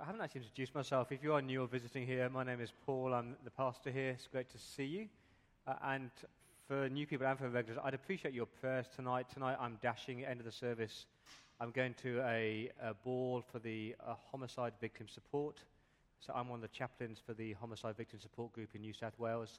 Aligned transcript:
I 0.00 0.04
haven't 0.04 0.20
actually 0.20 0.42
introduced 0.42 0.76
myself. 0.76 1.10
If 1.10 1.24
you 1.24 1.32
are 1.32 1.42
new 1.42 1.62
or 1.62 1.66
visiting 1.66 2.06
here, 2.06 2.28
my 2.28 2.44
name 2.44 2.60
is 2.60 2.72
Paul. 2.86 3.12
I'm 3.12 3.34
the 3.42 3.50
pastor 3.50 3.90
here. 3.90 4.10
It's 4.10 4.28
great 4.28 4.48
to 4.50 4.58
see 4.58 4.84
you. 4.84 5.08
Uh, 5.66 5.74
and 5.82 6.10
for 6.68 6.88
new 6.88 7.04
people 7.04 7.26
and 7.26 7.36
for 7.36 7.48
regulars, 7.48 7.80
I'd 7.82 7.94
appreciate 7.94 8.32
your 8.32 8.46
prayers 8.46 8.86
tonight. 8.94 9.26
Tonight, 9.32 9.56
I'm 9.58 9.76
dashing 9.82 10.24
end 10.24 10.38
of 10.38 10.46
the 10.46 10.52
service. 10.52 11.06
I'm 11.60 11.72
going 11.72 11.94
to 12.02 12.20
a, 12.20 12.70
a 12.80 12.94
ball 12.94 13.42
for 13.50 13.58
the 13.58 13.96
uh, 14.06 14.14
homicide 14.30 14.74
victim 14.80 15.08
support. 15.08 15.58
So 16.20 16.32
I'm 16.32 16.48
one 16.48 16.58
of 16.58 16.70
the 16.70 16.76
chaplains 16.76 17.18
for 17.24 17.34
the 17.34 17.54
homicide 17.54 17.96
victim 17.96 18.20
support 18.20 18.52
group 18.52 18.68
in 18.76 18.82
New 18.82 18.92
South 18.92 19.18
Wales. 19.18 19.58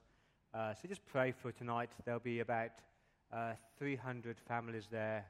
Uh, 0.53 0.73
so 0.73 0.87
just 0.87 1.05
pray 1.05 1.33
for 1.33 1.51
tonight. 1.51 1.89
There'll 2.05 2.21
be 2.21 2.39
about 2.39 2.71
uh, 3.33 3.53
300 3.77 4.37
families 4.47 4.87
there, 4.89 5.25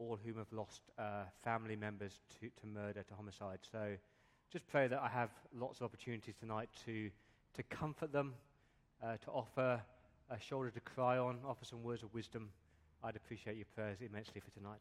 all 0.00 0.18
whom 0.24 0.38
have 0.38 0.52
lost 0.52 0.82
uh, 0.98 1.24
family 1.44 1.76
members 1.76 2.18
to, 2.40 2.48
to 2.60 2.66
murder, 2.66 3.04
to 3.04 3.14
homicide. 3.14 3.60
So 3.70 3.96
just 4.50 4.66
pray 4.68 4.88
that 4.88 4.98
I 4.98 5.08
have 5.08 5.28
lots 5.58 5.80
of 5.80 5.84
opportunities 5.84 6.34
tonight 6.40 6.70
to, 6.86 7.10
to 7.54 7.62
comfort 7.64 8.12
them, 8.12 8.32
uh, 9.02 9.18
to 9.24 9.30
offer 9.30 9.80
a 10.30 10.40
shoulder 10.40 10.70
to 10.70 10.80
cry 10.80 11.18
on, 11.18 11.38
offer 11.46 11.66
some 11.66 11.82
words 11.82 12.02
of 12.02 12.14
wisdom. 12.14 12.48
I'd 13.04 13.14
appreciate 13.14 13.56
your 13.56 13.66
prayers 13.74 13.98
immensely 14.00 14.40
for 14.40 14.50
tonight. 14.58 14.80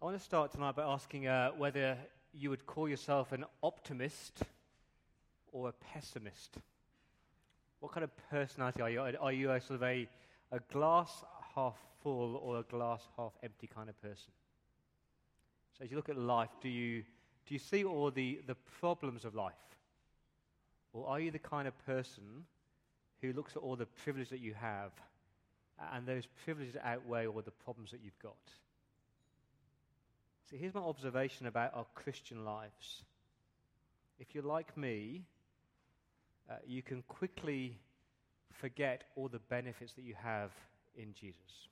I 0.00 0.04
want 0.04 0.16
to 0.16 0.22
start 0.22 0.52
tonight 0.52 0.76
by 0.76 0.84
asking 0.84 1.26
uh, 1.26 1.50
whether 1.58 1.98
you 2.32 2.50
would 2.50 2.66
call 2.66 2.88
yourself 2.88 3.32
an 3.32 3.44
optimist 3.64 4.42
or 5.50 5.70
a 5.70 5.72
pessimist. 5.72 6.58
What 7.80 7.90
kind 7.90 8.04
of 8.04 8.10
personality 8.30 8.80
are 8.80 8.90
you? 8.90 9.00
Are 9.20 9.32
you 9.32 9.50
a 9.50 9.60
sort 9.60 9.76
of 9.76 9.82
a, 9.82 10.08
a 10.52 10.60
glass 10.72 11.24
half 11.56 11.74
full 12.00 12.36
or 12.36 12.60
a 12.60 12.62
glass 12.62 13.02
half 13.16 13.32
empty 13.42 13.66
kind 13.66 13.88
of 13.88 14.00
person? 14.00 14.30
So 15.78 15.84
as 15.84 15.90
you 15.90 15.96
look 15.96 16.08
at 16.08 16.18
life, 16.18 16.50
do 16.60 16.68
you, 16.68 17.02
do 17.46 17.54
you 17.54 17.58
see 17.58 17.84
all 17.84 18.10
the, 18.10 18.40
the 18.46 18.56
problems 18.80 19.24
of 19.24 19.34
life? 19.34 19.52
Or 20.92 21.06
are 21.08 21.20
you 21.20 21.30
the 21.30 21.38
kind 21.38 21.68
of 21.68 21.86
person 21.86 22.24
who 23.22 23.32
looks 23.32 23.54
at 23.56 23.62
all 23.62 23.76
the 23.76 23.86
privilege 23.86 24.30
that 24.30 24.40
you 24.40 24.54
have 24.54 24.90
and 25.92 26.06
those 26.06 26.26
privileges 26.44 26.76
outweigh 26.82 27.26
all 27.26 27.40
the 27.42 27.50
problems 27.50 27.92
that 27.92 28.00
you've 28.02 28.18
got? 28.18 28.36
So 30.50 30.56
here's 30.56 30.74
my 30.74 30.80
observation 30.80 31.46
about 31.46 31.74
our 31.74 31.86
Christian 31.94 32.44
lives. 32.44 33.02
If 34.18 34.34
you're 34.34 34.44
like 34.44 34.76
me, 34.76 35.22
uh, 36.50 36.54
you 36.66 36.82
can 36.82 37.02
quickly 37.02 37.78
forget 38.50 39.04
all 39.14 39.28
the 39.28 39.38
benefits 39.38 39.92
that 39.92 40.02
you 40.02 40.14
have 40.20 40.50
in 40.96 41.12
Jesus 41.12 41.68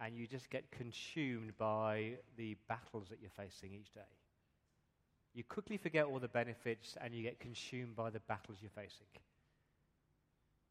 and 0.00 0.16
you 0.16 0.26
just 0.26 0.50
get 0.50 0.70
consumed 0.70 1.56
by 1.58 2.12
the 2.36 2.56
battles 2.68 3.08
that 3.10 3.18
you're 3.20 3.30
facing 3.30 3.72
each 3.72 3.92
day. 3.92 4.00
You 5.34 5.44
quickly 5.44 5.76
forget 5.76 6.04
all 6.04 6.18
the 6.18 6.28
benefits 6.28 6.96
and 7.00 7.14
you 7.14 7.22
get 7.22 7.40
consumed 7.40 7.96
by 7.96 8.10
the 8.10 8.20
battles 8.20 8.58
you're 8.60 8.70
facing. 8.70 9.06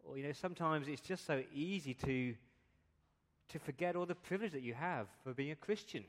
Or, 0.03 0.17
you 0.17 0.23
know, 0.23 0.31
sometimes 0.33 0.87
it's 0.87 1.01
just 1.01 1.25
so 1.25 1.41
easy 1.53 1.93
to, 1.95 2.35
to 3.49 3.59
forget 3.59 3.95
all 3.95 4.05
the 4.05 4.15
privilege 4.15 4.51
that 4.51 4.61
you 4.61 4.73
have 4.73 5.07
for 5.23 5.33
being 5.33 5.51
a 5.51 5.55
Christian. 5.55 6.03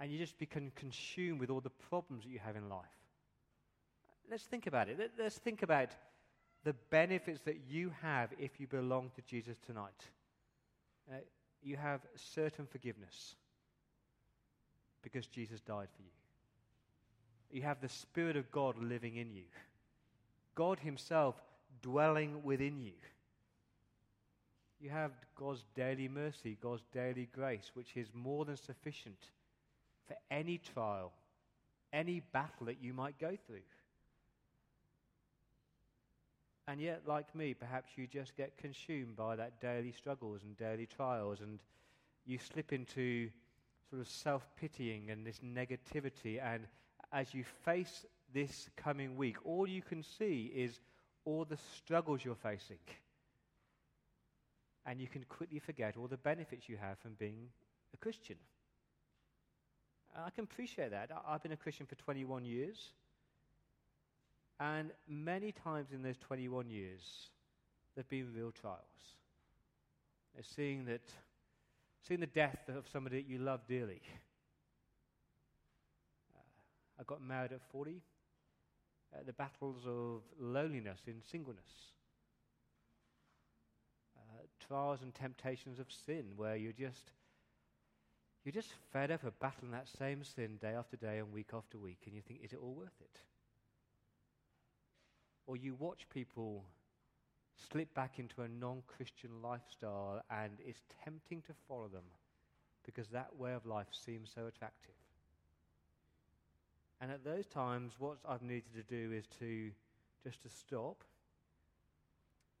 And 0.00 0.12
you 0.12 0.18
just 0.18 0.38
become 0.38 0.70
consumed 0.76 1.40
with 1.40 1.50
all 1.50 1.60
the 1.60 1.70
problems 1.70 2.24
that 2.24 2.30
you 2.30 2.38
have 2.38 2.56
in 2.56 2.68
life. 2.68 2.86
Let's 4.30 4.44
think 4.44 4.66
about 4.66 4.88
it. 4.88 5.10
Let's 5.18 5.38
think 5.38 5.62
about 5.62 5.88
the 6.64 6.74
benefits 6.90 7.40
that 7.42 7.60
you 7.68 7.92
have 8.02 8.30
if 8.38 8.60
you 8.60 8.66
belong 8.66 9.10
to 9.16 9.22
Jesus 9.22 9.56
tonight. 9.66 10.04
Uh, 11.10 11.16
you 11.62 11.76
have 11.76 12.00
certain 12.16 12.66
forgiveness 12.66 13.34
because 15.02 15.26
Jesus 15.26 15.60
died 15.60 15.88
for 15.96 16.02
you. 16.02 16.08
You 17.50 17.62
have 17.62 17.80
the 17.80 17.88
Spirit 17.88 18.36
of 18.36 18.50
God 18.50 18.76
living 18.82 19.16
in 19.16 19.32
you, 19.32 19.44
God 20.54 20.78
Himself 20.78 21.34
dwelling 21.82 22.42
within 22.42 22.80
you. 22.80 22.92
You 24.80 24.90
have 24.90 25.12
God's 25.34 25.64
daily 25.74 26.08
mercy, 26.08 26.56
God's 26.60 26.84
daily 26.92 27.28
grace, 27.32 27.70
which 27.74 27.96
is 27.96 28.08
more 28.14 28.44
than 28.44 28.56
sufficient 28.56 29.18
for 30.06 30.16
any 30.30 30.58
trial, 30.58 31.12
any 31.92 32.22
battle 32.32 32.66
that 32.66 32.82
you 32.82 32.92
might 32.92 33.18
go 33.18 33.36
through. 33.46 33.62
And 36.68 36.82
yet, 36.82 37.04
like 37.06 37.34
me, 37.34 37.54
perhaps 37.54 37.92
you 37.96 38.06
just 38.06 38.36
get 38.36 38.58
consumed 38.58 39.16
by 39.16 39.36
that 39.36 39.58
daily 39.58 39.90
struggles 39.90 40.42
and 40.42 40.54
daily 40.58 40.84
trials, 40.84 41.40
and 41.40 41.58
you 42.26 42.38
slip 42.38 42.74
into 42.74 43.30
sort 43.88 44.02
of 44.02 44.06
self 44.06 44.46
pitying 44.60 45.10
and 45.10 45.26
this 45.26 45.40
negativity. 45.40 46.38
And 46.44 46.66
as 47.10 47.32
you 47.32 47.44
face 47.64 48.04
this 48.34 48.68
coming 48.76 49.16
week, 49.16 49.36
all 49.46 49.66
you 49.66 49.80
can 49.80 50.02
see 50.02 50.52
is 50.54 50.78
all 51.24 51.46
the 51.46 51.56
struggles 51.74 52.22
you're 52.22 52.34
facing. 52.34 52.84
And 54.84 55.00
you 55.00 55.06
can 55.06 55.24
quickly 55.24 55.60
forget 55.60 55.96
all 55.96 56.06
the 56.06 56.18
benefits 56.18 56.68
you 56.68 56.76
have 56.76 56.98
from 56.98 57.14
being 57.18 57.48
a 57.94 57.96
Christian. 57.96 58.36
I 60.14 60.28
can 60.30 60.44
appreciate 60.44 60.90
that. 60.90 61.10
I've 61.26 61.42
been 61.42 61.52
a 61.52 61.56
Christian 61.56 61.86
for 61.86 61.94
21 61.94 62.44
years. 62.44 62.90
And 64.60 64.90
many 65.08 65.52
times 65.52 65.92
in 65.92 66.02
those 66.02 66.18
21 66.18 66.70
years, 66.70 67.00
there 67.94 68.02
have 68.02 68.08
been 68.08 68.32
real 68.34 68.50
trials. 68.50 68.82
Seeing, 70.42 70.84
that, 70.84 71.02
seeing 72.06 72.20
the 72.20 72.26
death 72.26 72.68
of 72.68 72.86
somebody 72.92 73.22
that 73.22 73.28
you 73.28 73.38
love 73.38 73.60
dearly. 73.68 74.00
Uh, 76.32 77.00
I 77.00 77.02
got 77.04 77.20
married 77.20 77.52
at 77.52 77.60
40. 77.72 78.00
Uh, 79.12 79.18
the 79.26 79.32
battles 79.32 79.84
of 79.86 80.22
loneliness 80.38 81.00
in 81.06 81.22
singleness. 81.28 81.92
Uh, 84.16 84.42
trials 84.64 85.00
and 85.02 85.12
temptations 85.12 85.80
of 85.80 85.86
sin, 85.90 86.24
where 86.36 86.54
you're 86.56 86.72
just 86.72 87.12
you're 88.44 88.52
just 88.52 88.72
fed 88.92 89.10
up 89.10 89.24
of 89.24 89.38
battling 89.40 89.72
that 89.72 89.88
same 89.98 90.22
sin 90.24 90.56
day 90.60 90.74
after 90.74 90.96
day 90.96 91.18
and 91.18 91.32
week 91.32 91.50
after 91.52 91.78
week, 91.78 91.98
and 92.06 92.14
you 92.14 92.22
think, 92.22 92.40
is 92.42 92.52
it 92.52 92.58
all 92.62 92.74
worth 92.74 93.00
it? 93.00 93.20
Or 95.48 95.56
you 95.56 95.74
watch 95.78 96.06
people 96.10 96.62
slip 97.70 97.92
back 97.94 98.18
into 98.18 98.42
a 98.42 98.48
non 98.48 98.82
Christian 98.86 99.30
lifestyle 99.42 100.22
and 100.30 100.52
it's 100.64 100.82
tempting 101.02 101.42
to 101.42 101.52
follow 101.66 101.88
them 101.88 102.04
because 102.84 103.08
that 103.08 103.34
way 103.36 103.54
of 103.54 103.66
life 103.66 103.88
seems 103.90 104.30
so 104.32 104.46
attractive. 104.46 104.94
And 107.00 107.10
at 107.10 107.24
those 107.24 107.46
times, 107.46 107.94
what 107.98 108.18
I've 108.28 108.42
needed 108.42 108.74
to 108.74 108.82
do 108.82 109.12
is 109.12 109.24
to 109.38 109.70
just 110.22 110.42
to 110.42 110.48
stop 110.48 111.02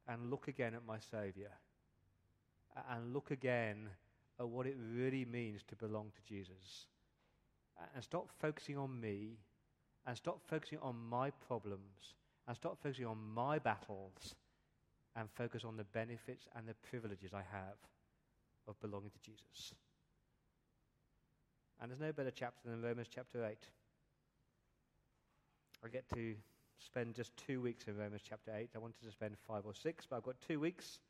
and 0.08 0.30
look 0.30 0.48
again 0.48 0.74
at 0.74 0.86
my 0.86 0.98
Savior 0.98 1.50
and 2.90 3.12
look 3.12 3.30
again 3.30 3.88
at 4.40 4.48
what 4.48 4.66
it 4.66 4.76
really 4.94 5.24
means 5.24 5.62
to 5.68 5.76
belong 5.76 6.10
to 6.14 6.34
Jesus 6.34 6.86
and 7.94 8.02
stop 8.02 8.30
focusing 8.40 8.78
on 8.78 8.98
me 9.00 9.38
and 10.06 10.16
stop 10.16 10.40
focusing 10.48 10.78
on 10.80 10.96
my 11.10 11.30
problems 11.30 12.14
and 12.48 12.56
stop 12.56 12.78
focusing 12.82 13.04
on 13.04 13.18
my 13.34 13.58
battles 13.58 14.34
and 15.14 15.28
focus 15.30 15.64
on 15.64 15.76
the 15.76 15.84
benefits 15.84 16.48
and 16.56 16.66
the 16.66 16.74
privileges 16.90 17.32
I 17.34 17.42
have 17.52 17.76
of 18.66 18.80
belonging 18.80 19.10
to 19.10 19.20
Jesus. 19.20 19.74
And 21.80 21.90
there's 21.90 22.00
no 22.00 22.10
better 22.10 22.30
chapter 22.30 22.68
than 22.68 22.82
Romans 22.82 23.08
chapter 23.14 23.44
8. 23.44 23.56
I 25.84 25.88
get 25.88 26.08
to 26.14 26.34
spend 26.78 27.14
just 27.14 27.36
two 27.36 27.60
weeks 27.60 27.84
in 27.86 27.96
Romans 27.96 28.22
chapter 28.26 28.50
8. 28.56 28.70
I 28.74 28.78
wanted 28.78 29.04
to 29.04 29.12
spend 29.12 29.36
five 29.46 29.66
or 29.66 29.74
six, 29.74 30.06
but 30.08 30.16
I've 30.16 30.24
got 30.24 30.36
two 30.46 30.58
weeks. 30.58 31.00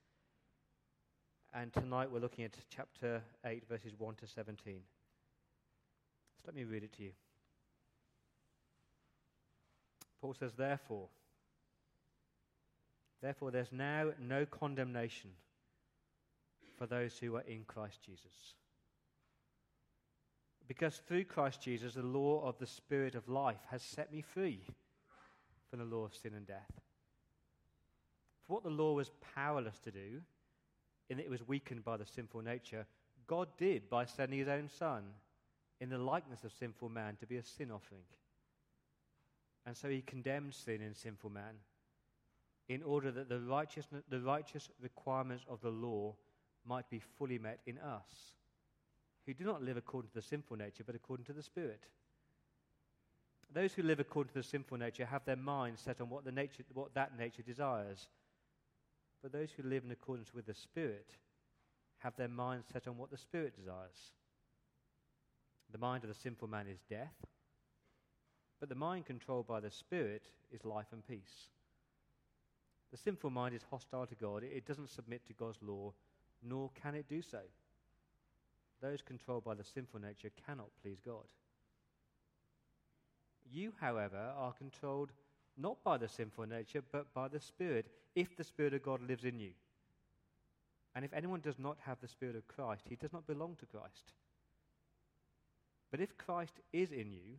And 1.55 1.73
tonight 1.73 2.11
we're 2.11 2.19
looking 2.19 2.45
at 2.45 2.53
chapter 2.69 3.23
8, 3.45 3.63
verses 3.69 3.93
1 3.97 4.15
to 4.17 4.27
17. 4.27 4.81
So 6.37 6.43
let 6.47 6.55
me 6.55 6.65
read 6.65 6.83
it 6.83 6.93
to 6.97 7.05
you. 7.05 7.13
Paul 10.21 10.35
says, 10.35 10.53
Therefore, 10.57 11.09
Therefore, 13.21 13.51
there's 13.51 13.73
now 13.73 14.11
no 14.21 14.47
condemnation 14.47 15.31
for 16.77 16.87
those 16.87 17.19
who 17.19 17.37
are 17.37 17.43
in 17.43 17.65
Christ 17.67 18.01
Jesus. 18.05 18.55
Because 20.69 20.97
through 20.97 21.25
Christ 21.25 21.63
Jesus, 21.63 21.95
the 21.95 22.03
law 22.03 22.47
of 22.47 22.59
the 22.59 22.67
Spirit 22.67 23.15
of 23.15 23.29
life 23.29 23.61
has 23.71 23.83
set 23.83 24.13
me 24.13 24.21
free 24.21 24.61
from 25.71 25.81
the 25.81 25.85
law 25.85 26.05
of 26.05 26.15
sin 26.15 26.35
and 26.35 26.47
death. 26.47 26.71
For 28.47 28.55
what 28.55 28.63
the 28.63 28.71
law 28.71 28.93
was 28.93 29.11
powerless 29.35 29.79
to 29.81 29.91
do, 29.91 30.21
in 31.09 31.17
that 31.17 31.25
it 31.25 31.31
was 31.31 31.47
weakened 31.47 31.85
by 31.85 31.97
the 31.97 32.07
sinful 32.07 32.43
nature, 32.43 32.87
God 33.27 33.49
did 33.59 33.91
by 33.91 34.05
sending 34.05 34.39
his 34.39 34.49
own 34.49 34.69
Son 34.69 35.03
in 35.81 35.89
the 35.89 35.99
likeness 35.99 36.45
of 36.45 36.53
sinful 36.53 36.89
man 36.89 37.17
to 37.17 37.27
be 37.27 37.37
a 37.37 37.43
sin 37.43 37.71
offering. 37.71 38.05
And 39.67 39.77
so 39.77 39.89
he 39.89 40.03
condemned 40.03 40.55
sin 40.55 40.81
in 40.81 40.95
sinful 40.95 41.31
man 41.31 41.55
in 42.69 42.83
order 42.83 43.11
that 43.11 43.29
the, 43.29 43.41
righteous, 43.41 43.87
the 44.11 44.21
righteous 44.21 44.69
requirements 44.81 45.45
of 45.49 45.61
the 45.61 45.71
law 45.71 46.15
might 46.67 46.89
be 46.91 47.01
fully 47.19 47.39
met 47.39 47.61
in 47.67 47.79
us, 47.79 48.33
who 49.27 49.35
do 49.35 49.45
not 49.45 49.63
live 49.63 49.77
according 49.77 50.11
to 50.11 50.15
the 50.15 50.23
sinful 50.23 50.57
nature, 50.57 50.85
but 50.85 50.95
according 50.95 51.25
to 51.27 51.33
the 51.33 51.43
Spirit. 51.43 51.81
Those 53.53 53.73
who 53.73 53.83
live 53.83 54.01
according 54.01 54.33
to 54.33 54.39
the 54.39 54.43
sinful 54.43 54.77
nature 54.77 55.07
have 55.07 55.25
their 55.25 55.37
minds 55.37 55.81
set 55.81 56.01
on 56.01 56.11
what, 56.11 56.25
the 56.25 56.33
nature, 56.33 56.63
what 56.75 56.95
that 56.95 57.19
nature 57.19 57.43
desires. 57.43 58.09
But 59.23 59.33
those 59.33 59.51
who 59.51 59.63
live 59.63 59.85
in 59.85 59.91
accordance 59.91 60.35
with 60.35 60.47
the 60.47 60.55
Spirit 60.55 61.15
have 61.99 62.17
their 62.17 62.29
minds 62.29 62.67
set 62.73 62.87
on 62.87 62.99
what 62.99 63.11
the 63.11 63.17
Spirit 63.17 63.57
desires. 63.57 64.13
The 65.73 65.79
mind 65.79 66.05
of 66.05 66.09
the 66.09 66.15
sinful 66.15 66.49
man 66.49 66.67
is 66.67 66.81
death, 66.89 67.15
but 68.61 68.69
the 68.69 68.75
mind 68.75 69.07
controlled 69.07 69.47
by 69.47 69.61
the 69.61 69.71
Spirit 69.71 70.29
is 70.51 70.65
life 70.65 70.87
and 70.93 71.07
peace. 71.07 71.49
The 72.91 72.97
sinful 72.97 73.31
mind 73.31 73.55
is 73.55 73.63
hostile 73.71 74.07
to 74.07 74.15
God. 74.15 74.43
It 74.43 74.67
doesn't 74.67 74.91
submit 74.91 75.27
to 75.27 75.35
God's 75.35 75.59
law, 75.63 75.93
nor 76.43 76.71
can 76.83 76.95
it 76.95 77.09
do 77.09 77.21
so. 77.21 77.41
Those 78.81 79.03
controlled 79.03 79.45
by 79.45 79.55
the 79.55 79.65
sinful 79.65 80.01
nature 80.01 80.31
cannot 80.47 80.69
please 80.83 80.99
God. 81.05 81.25
You, 83.51 83.73
however, 83.81 84.33
are 84.37 84.53
controlled 84.53 85.11
not 85.57 85.83
by 85.83 85.97
the 85.97 86.09
sinful 86.09 86.47
nature, 86.47 86.83
but 86.93 87.13
by 87.13 87.29
the 87.29 87.41
Spirit, 87.41 87.87
if 88.15 88.37
the 88.37 88.45
Spirit 88.45 88.75
of 88.75 88.83
God 88.83 89.03
lives 89.03 89.25
in 89.25 89.41
you. 89.41 89.51
And 90.95 91.05
if 91.05 91.13
anyone 91.13 91.41
does 91.41 91.59
not 91.59 91.77
have 91.85 92.01
the 92.01 92.09
Spirit 92.09 92.37
of 92.37 92.49
Christ, 92.49 92.85
he 92.89 92.97
does 92.97 93.13
not 93.13 93.27
belong 93.27 93.57
to 93.61 93.67
Christ. 93.67 94.13
But 95.91 96.01
if 96.01 96.17
Christ 96.17 96.61
is 96.73 96.93
in 96.93 97.13
you, 97.13 97.39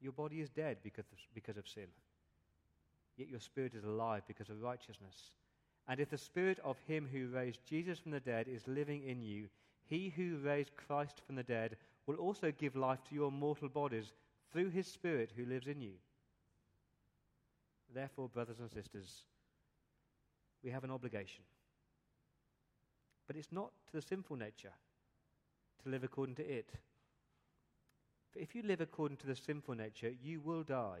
your 0.00 0.12
body 0.12 0.40
is 0.40 0.48
dead 0.48 0.78
because 0.82 1.04
of, 1.12 1.18
because 1.34 1.56
of 1.56 1.68
sin. 1.68 1.88
Yet 3.16 3.28
your 3.28 3.40
spirit 3.40 3.74
is 3.74 3.84
alive 3.84 4.22
because 4.26 4.48
of 4.48 4.62
righteousness. 4.62 5.32
And 5.88 6.00
if 6.00 6.10
the 6.10 6.18
spirit 6.18 6.58
of 6.64 6.76
him 6.86 7.08
who 7.10 7.28
raised 7.28 7.64
Jesus 7.66 7.98
from 7.98 8.12
the 8.12 8.20
dead 8.20 8.46
is 8.48 8.66
living 8.66 9.02
in 9.06 9.22
you, 9.22 9.48
he 9.84 10.12
who 10.14 10.38
raised 10.38 10.76
Christ 10.76 11.20
from 11.26 11.34
the 11.36 11.42
dead 11.42 11.76
will 12.06 12.16
also 12.16 12.52
give 12.52 12.76
life 12.76 13.00
to 13.08 13.14
your 13.14 13.30
mortal 13.30 13.68
bodies 13.68 14.12
through 14.52 14.70
his 14.70 14.86
spirit 14.86 15.32
who 15.36 15.44
lives 15.44 15.66
in 15.66 15.80
you. 15.80 15.92
Therefore, 17.94 18.28
brothers 18.28 18.60
and 18.60 18.70
sisters, 18.70 19.24
we 20.62 20.70
have 20.70 20.84
an 20.84 20.90
obligation. 20.90 21.44
But 23.26 23.36
it's 23.36 23.52
not 23.52 23.70
to 23.88 23.92
the 23.92 24.02
sinful 24.02 24.36
nature 24.36 24.72
to 25.82 25.90
live 25.90 26.04
according 26.04 26.36
to 26.36 26.42
it. 26.48 26.70
For 28.30 28.38
if 28.38 28.54
you 28.54 28.62
live 28.62 28.80
according 28.80 29.18
to 29.18 29.26
the 29.26 29.36
sinful 29.36 29.74
nature, 29.74 30.12
you 30.22 30.40
will 30.40 30.62
die. 30.62 31.00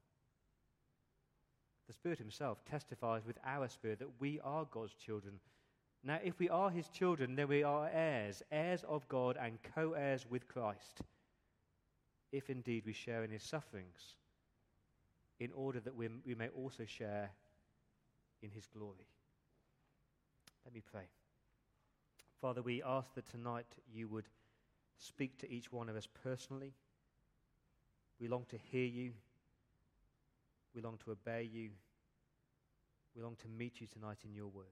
The 1.91 1.95
Spirit 1.95 2.19
Himself 2.19 2.63
testifies 2.63 3.25
with 3.25 3.37
our 3.45 3.67
spirit 3.67 3.99
that 3.99 4.21
we 4.21 4.39
are 4.45 4.63
God's 4.63 4.93
children. 4.93 5.41
Now, 6.05 6.19
if 6.23 6.39
we 6.39 6.47
are 6.47 6.69
His 6.69 6.87
children, 6.87 7.35
then 7.35 7.49
we 7.49 7.63
are 7.63 7.89
heirs, 7.91 8.41
heirs 8.49 8.85
of 8.87 9.05
God 9.09 9.37
and 9.37 9.59
co 9.75 9.91
heirs 9.91 10.25
with 10.29 10.47
Christ, 10.47 11.01
if 12.31 12.49
indeed 12.49 12.83
we 12.85 12.93
share 12.93 13.25
in 13.25 13.29
His 13.29 13.43
sufferings, 13.43 14.15
in 15.41 15.51
order 15.53 15.81
that 15.81 15.93
we, 15.93 16.07
we 16.25 16.33
may 16.33 16.47
also 16.47 16.85
share 16.85 17.29
in 18.41 18.51
His 18.51 18.65
glory. 18.67 19.09
Let 20.63 20.73
me 20.73 20.81
pray. 20.93 21.09
Father, 22.39 22.61
we 22.61 22.81
ask 22.81 23.13
that 23.15 23.29
tonight 23.29 23.67
you 23.93 24.07
would 24.07 24.29
speak 24.97 25.37
to 25.39 25.51
each 25.51 25.73
one 25.73 25.89
of 25.89 25.97
us 25.97 26.07
personally. 26.23 26.71
We 28.17 28.29
long 28.29 28.45
to 28.47 28.57
hear 28.71 28.85
you. 28.85 29.11
We 30.75 30.81
long 30.81 30.97
to 31.05 31.11
obey 31.11 31.49
you. 31.51 31.69
We 33.15 33.21
long 33.21 33.35
to 33.41 33.47
meet 33.47 33.81
you 33.81 33.87
tonight 33.87 34.19
in 34.25 34.33
your 34.33 34.47
word. 34.47 34.65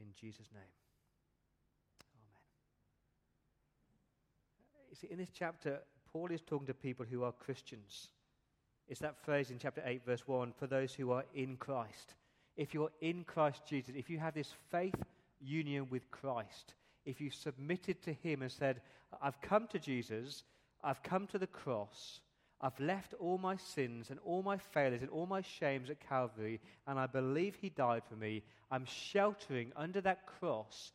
In 0.00 0.08
Jesus' 0.18 0.48
name. 0.52 0.62
Amen. 2.14 2.44
You 4.90 4.96
see, 4.96 5.08
in 5.10 5.18
this 5.18 5.30
chapter, 5.32 5.80
Paul 6.12 6.30
is 6.30 6.42
talking 6.42 6.66
to 6.66 6.74
people 6.74 7.06
who 7.08 7.22
are 7.24 7.32
Christians. 7.32 8.08
It's 8.88 9.00
that 9.00 9.24
phrase 9.24 9.50
in 9.50 9.58
chapter 9.58 9.82
8, 9.84 10.04
verse 10.04 10.26
1 10.26 10.52
for 10.58 10.66
those 10.66 10.92
who 10.92 11.12
are 11.12 11.24
in 11.34 11.56
Christ. 11.56 12.14
If 12.56 12.74
you're 12.74 12.90
in 13.00 13.24
Christ 13.24 13.62
Jesus, 13.66 13.94
if 13.96 14.10
you 14.10 14.18
have 14.18 14.34
this 14.34 14.52
faith 14.70 14.94
union 15.40 15.86
with 15.88 16.10
Christ, 16.10 16.74
if 17.06 17.20
you 17.20 17.30
submitted 17.30 18.02
to 18.02 18.12
Him 18.12 18.42
and 18.42 18.52
said, 18.52 18.82
I've 19.22 19.40
come 19.40 19.66
to 19.68 19.78
Jesus, 19.78 20.44
I've 20.84 21.02
come 21.02 21.26
to 21.28 21.38
the 21.38 21.46
cross, 21.46 22.20
I've 22.62 22.78
left 22.78 23.14
all 23.18 23.38
my 23.38 23.56
sins 23.56 24.10
and 24.10 24.20
all 24.24 24.42
my 24.42 24.56
failures 24.56 25.02
and 25.02 25.10
all 25.10 25.26
my 25.26 25.40
shames 25.40 25.90
at 25.90 26.06
Calvary, 26.08 26.60
and 26.86 26.98
I 26.98 27.06
believe 27.06 27.56
He 27.56 27.70
died 27.70 28.02
for 28.08 28.14
me. 28.14 28.42
I'm 28.70 28.84
sheltering 28.84 29.72
under 29.74 30.00
that 30.02 30.26
cross. 30.26 30.92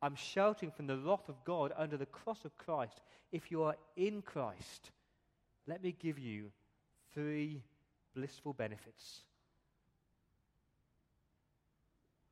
I'm 0.00 0.14
sheltering 0.14 0.70
from 0.70 0.86
the 0.86 0.96
wrath 0.96 1.28
of 1.28 1.42
God 1.44 1.72
under 1.76 1.96
the 1.96 2.06
cross 2.06 2.44
of 2.44 2.56
Christ. 2.56 3.00
If 3.32 3.50
you 3.50 3.64
are 3.64 3.74
in 3.96 4.22
Christ, 4.22 4.92
let 5.66 5.82
me 5.82 5.94
give 5.98 6.20
you 6.20 6.52
three 7.12 7.62
blissful 8.14 8.52
benefits. 8.52 9.22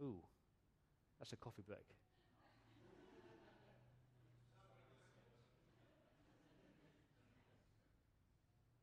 Ooh, 0.00 0.22
that's 1.18 1.32
a 1.32 1.36
coffee 1.36 1.64
break. 1.66 1.86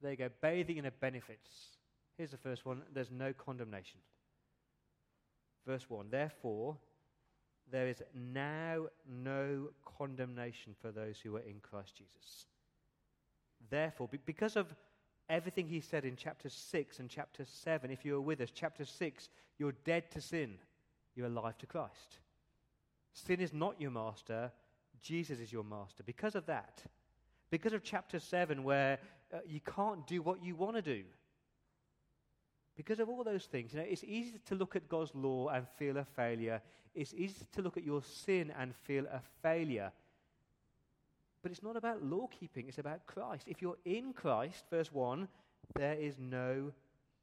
There 0.03 0.11
you 0.11 0.17
go, 0.17 0.29
bathing 0.41 0.77
in 0.77 0.83
the 0.83 0.91
benefits. 0.91 1.77
Here's 2.17 2.31
the 2.31 2.37
first 2.37 2.65
one 2.65 2.81
there's 2.93 3.09
no 3.09 3.31
condemnation. 3.31 4.01
Verse 5.65 5.89
1 5.89 6.07
Therefore, 6.11 6.75
there 7.71 7.87
is 7.87 8.03
now 8.13 8.87
no 9.09 9.69
condemnation 9.97 10.75
for 10.81 10.91
those 10.91 11.19
who 11.19 11.37
are 11.37 11.41
in 11.47 11.61
Christ 11.61 11.95
Jesus. 11.95 12.47
Therefore, 13.69 14.09
because 14.25 14.57
of 14.57 14.75
everything 15.29 15.69
he 15.69 15.79
said 15.79 16.03
in 16.03 16.17
chapter 16.17 16.49
6 16.49 16.99
and 16.99 17.09
chapter 17.09 17.45
7, 17.45 17.89
if 17.89 18.03
you 18.03 18.17
are 18.17 18.21
with 18.21 18.41
us, 18.41 18.49
chapter 18.53 18.83
6, 18.83 19.29
you're 19.57 19.73
dead 19.85 20.11
to 20.11 20.19
sin, 20.19 20.55
you're 21.15 21.27
alive 21.27 21.57
to 21.59 21.65
Christ. 21.65 22.19
Sin 23.13 23.39
is 23.39 23.53
not 23.53 23.79
your 23.79 23.91
master, 23.91 24.51
Jesus 25.01 25.39
is 25.39 25.53
your 25.53 25.63
master. 25.63 26.03
Because 26.03 26.35
of 26.35 26.45
that, 26.47 26.83
because 27.53 27.73
of 27.73 27.83
chapter 27.83 28.19
7, 28.19 28.63
where 28.63 28.97
uh, 29.31 29.37
you 29.45 29.59
can't 29.59 30.07
do 30.07 30.23
what 30.23 30.43
you 30.43 30.55
want 30.55 30.75
to 30.75 30.81
do. 30.81 31.03
Because 32.75 32.99
of 32.99 33.09
all 33.09 33.23
those 33.23 33.45
things, 33.45 33.73
you 33.73 33.79
know, 33.79 33.85
it's 33.87 34.03
easy 34.03 34.39
to 34.47 34.55
look 34.55 34.75
at 34.75 34.89
God's 34.89 35.11
law 35.13 35.49
and 35.49 35.67
feel 35.77 35.97
a 35.97 36.03
failure. 36.03 36.63
It's 36.95 37.13
easy 37.13 37.45
to 37.51 37.61
look 37.61 37.77
at 37.77 37.83
your 37.83 38.01
sin 38.01 38.51
and 38.59 38.73
feel 38.75 39.05
a 39.05 39.21
failure. 39.43 39.91
But 41.43 41.51
it's 41.51 41.61
not 41.61 41.75
about 41.75 42.03
law 42.03 42.27
keeping, 42.27 42.67
it's 42.67 42.79
about 42.79 43.05
Christ. 43.05 43.43
If 43.45 43.61
you're 43.61 43.77
in 43.85 44.13
Christ, 44.13 44.65
verse 44.71 44.91
1, 44.91 45.27
there 45.75 45.93
is 45.93 46.15
no 46.17 46.71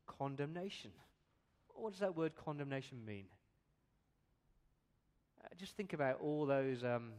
condemnation. 0.07 0.93
What 1.75 1.91
does 1.91 2.01
that 2.03 2.17
word 2.17 2.37
condemnation 2.37 3.05
mean? 3.05 3.25
Uh, 5.45 5.49
just 5.59 5.77
think 5.77 5.93
about 5.93 6.21
all 6.21 6.47
those, 6.47 6.85
um, 6.85 7.15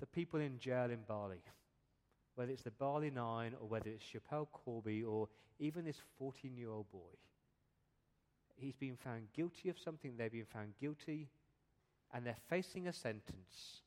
the 0.00 0.06
people 0.06 0.40
in 0.40 0.58
jail 0.58 0.90
in 0.90 0.98
Bali 1.06 1.38
whether 2.36 2.52
it's 2.52 2.62
the 2.62 2.70
Bali 2.70 3.10
Nine 3.10 3.54
or 3.60 3.66
whether 3.66 3.90
it's 3.90 4.04
Schapelle 4.04 4.46
Corby 4.52 5.02
or 5.02 5.28
even 5.58 5.84
this 5.84 6.00
14 6.18 6.56
year 6.56 6.70
old 6.70 6.90
boy. 6.92 7.16
He's 8.54 8.76
been 8.76 8.96
found 8.96 9.32
guilty 9.34 9.68
of 9.68 9.78
something, 9.78 10.14
they've 10.16 10.32
been 10.32 10.46
found 10.46 10.74
guilty, 10.80 11.28
and 12.14 12.24
they're 12.24 12.36
facing 12.48 12.86
a 12.88 12.92
sentence. 12.92 13.82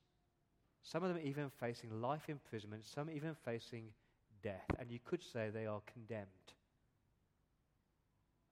Some 0.84 1.04
of 1.04 1.14
them 1.14 1.24
even 1.24 1.50
facing 1.60 2.02
life 2.02 2.28
imprisonment, 2.28 2.86
some 2.86 3.10
even 3.10 3.36
facing 3.46 3.86
death. 4.44 4.66
And 4.80 4.92
you 4.92 5.00
could 5.04 5.24
say 5.24 5.50
they 5.50 5.66
are 5.66 5.82
condemned. 5.92 6.28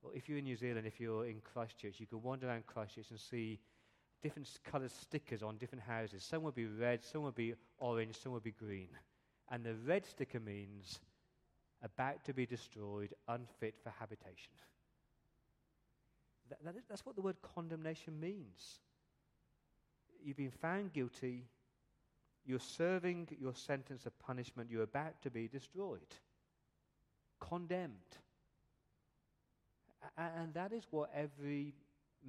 Well, 0.02 0.14
if 0.16 0.30
you're 0.30 0.38
in 0.38 0.44
New 0.44 0.56
Zealand, 0.56 0.88
if 0.88 1.00
you're 1.00 1.26
in 1.26 1.42
Christchurch, 1.42 2.00
you 2.00 2.08
could 2.08 2.24
wander 2.24 2.48
around 2.48 2.66
Christchurch 2.68 3.10
and 3.10 3.20
see 3.20 3.60
different 4.22 4.50
coloured 4.72 4.92
stickers 4.92 5.44
on 5.44 5.58
different 5.58 5.84
houses. 5.84 6.24
Some 6.24 6.44
would 6.44 6.56
be 6.56 6.66
red, 6.66 7.04
some 7.04 7.24
would 7.24 7.36
be 7.36 7.54
orange, 7.80 8.16
some 8.16 8.32
would 8.34 8.44
be 8.44 8.52
green. 8.52 8.90
And 9.50 9.64
the 9.64 9.76
red 9.76 10.06
sticker 10.06 10.40
means 10.40 11.00
about 11.84 12.24
to 12.26 12.34
be 12.34 12.46
destroyed, 12.46 13.14
unfit 13.28 13.76
for 13.84 13.94
habitation. 14.00 14.52
That, 16.50 16.64
that 16.66 16.76
is, 16.76 16.84
that's 16.90 17.06
what 17.06 17.16
the 17.16 17.22
word 17.22 17.38
condemnation 17.56 18.20
means. 18.20 18.80
You've 20.24 20.38
been 20.38 20.52
found 20.52 20.94
guilty, 20.94 21.46
you're 22.46 22.60
serving 22.60 23.28
your 23.40 23.54
sentence 23.54 24.06
of 24.06 24.18
punishment, 24.20 24.70
you're 24.72 24.84
about 24.84 25.22
to 25.22 25.30
be 25.30 25.48
destroyed, 25.48 26.16
condemned. 27.40 27.92
And, 30.18 30.32
and 30.42 30.54
that 30.56 30.74
is 30.74 30.88
what 30.90 31.12
every 31.14 31.74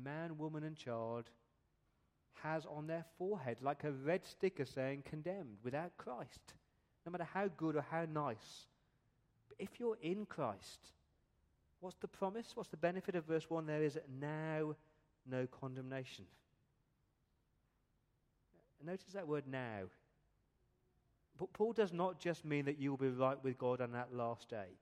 man, 0.05 0.39
woman, 0.39 0.65
and 0.65 0.77
child 0.77 1.31
has 2.43 2.67
on 2.67 2.87
their 2.87 3.05
forehead, 3.17 3.59
like 3.63 3.85
a 3.85 3.91
red 3.91 4.25
sticker 4.25 4.65
saying 4.65 5.03
condemned 5.09 5.59
without 5.65 5.97
Christ, 5.97 6.55
no 7.09 7.13
matter 7.13 7.29
how 7.33 7.49
good 7.57 7.75
or 7.75 7.85
how 7.91 8.05
nice. 8.13 8.67
But 9.49 9.57
if 9.59 9.81
you're 9.81 9.97
in 10.03 10.27
Christ, 10.27 10.91
what's 11.81 11.97
the 11.97 12.07
promise? 12.07 12.53
What's 12.55 12.69
the 12.69 12.77
benefit 12.77 13.15
of 13.15 13.25
verse 13.25 13.49
1? 13.49 13.65
There 13.65 13.83
is 13.83 13.99
now 14.21 14.77
no 15.27 15.47
condemnation. 15.47 16.27
Notice 18.85 19.15
that 19.15 19.27
word 19.27 19.45
now. 19.51 19.85
But 21.39 21.55
Paul 21.55 21.73
does 21.73 21.95
not 21.95 22.21
just 22.21 22.45
mean 22.45 22.67
that 22.67 22.79
you 22.79 22.91
will 22.91 22.99
be 22.99 23.09
right 23.09 23.43
with 23.43 23.57
God 23.57 23.81
on 23.81 23.93
that 23.93 24.13
last 24.15 24.51
day. 24.51 24.77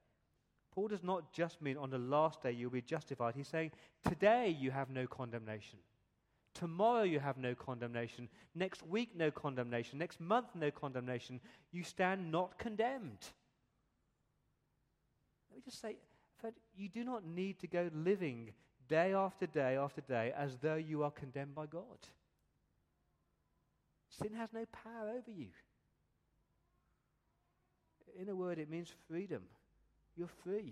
Paul 0.75 0.88
does 0.88 1.04
not 1.04 1.33
just 1.33 1.62
mean 1.62 1.76
on 1.76 1.90
the 1.90 1.99
last 1.99 2.42
day 2.42 2.50
you'll 2.50 2.71
be 2.71 2.83
justified. 2.83 3.35
He's 3.37 3.47
saying 3.47 3.71
today 4.04 4.49
you 4.49 4.73
have 4.73 4.90
no 4.90 5.06
condemnation. 5.06 5.78
Tomorrow 6.58 7.02
you 7.02 7.20
have 7.20 7.36
no 7.36 7.54
condemnation. 7.54 8.28
Next 8.54 8.86
week, 8.86 9.10
no 9.14 9.30
condemnation. 9.30 9.98
Next 9.98 10.20
month, 10.20 10.46
no 10.54 10.70
condemnation. 10.70 11.40
You 11.70 11.82
stand 11.82 12.32
not 12.32 12.58
condemned. 12.58 13.18
Let 15.50 15.56
me 15.56 15.62
just 15.64 15.80
say, 15.80 15.96
you 16.75 16.88
do 16.88 17.04
not 17.04 17.26
need 17.26 17.58
to 17.60 17.66
go 17.66 17.90
living 17.94 18.52
day 18.88 19.12
after 19.12 19.46
day 19.46 19.76
after 19.76 20.00
day 20.00 20.32
as 20.36 20.56
though 20.62 20.76
you 20.76 21.02
are 21.02 21.10
condemned 21.10 21.54
by 21.54 21.66
God. 21.66 21.98
Sin 24.08 24.32
has 24.34 24.52
no 24.52 24.64
power 24.72 25.10
over 25.10 25.30
you. 25.30 25.48
In 28.18 28.30
a 28.30 28.34
word, 28.34 28.58
it 28.58 28.70
means 28.70 28.90
freedom. 29.08 29.42
You're 30.16 30.30
free. 30.42 30.62
Do 30.62 30.68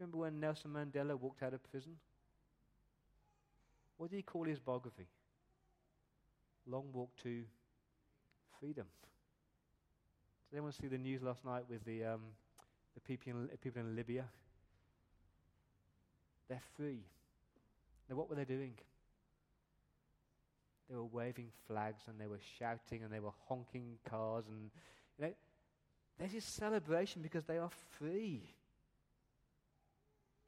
remember 0.00 0.18
when 0.18 0.40
Nelson 0.40 0.72
Mandela 0.72 1.18
walked 1.18 1.42
out 1.42 1.52
of 1.52 1.62
prison? 1.70 1.96
What 3.96 4.10
did 4.10 4.16
he 4.16 4.22
call 4.22 4.44
his 4.44 4.58
biography? 4.58 5.06
Long 6.66 6.86
Walk 6.92 7.10
to 7.22 7.42
Freedom. 8.60 8.86
Did 10.50 10.56
anyone 10.56 10.72
see 10.72 10.86
the 10.86 10.98
news 10.98 11.22
last 11.22 11.44
night 11.44 11.64
with 11.68 11.84
the, 11.84 12.04
um, 12.04 12.20
the 12.94 13.00
people, 13.00 13.32
in, 13.32 13.48
people 13.62 13.82
in 13.82 13.96
Libya? 13.96 14.24
They're 16.48 16.62
free. 16.76 17.00
Now, 18.08 18.16
what 18.16 18.28
were 18.28 18.36
they 18.36 18.44
doing? 18.44 18.74
They 20.88 20.96
were 20.96 21.04
waving 21.04 21.48
flags 21.66 22.02
and 22.08 22.20
they 22.20 22.26
were 22.26 22.40
shouting 22.58 23.02
and 23.02 23.12
they 23.12 23.20
were 23.20 23.32
honking 23.48 23.98
cars 24.08 24.44
and 24.48 24.70
you 25.18 25.26
know 25.26 25.32
there's 26.18 26.32
this 26.32 26.44
celebration 26.44 27.22
because 27.22 27.44
they 27.44 27.58
are 27.58 27.70
free. 27.98 28.42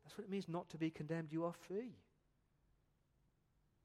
That's 0.05 0.17
what 0.17 0.25
it 0.25 0.31
means 0.31 0.49
not 0.49 0.69
to 0.71 0.79
be 0.79 0.91
condemned. 0.91 1.29
You 1.33 1.45
are 1.45 1.55
free. 1.67 1.97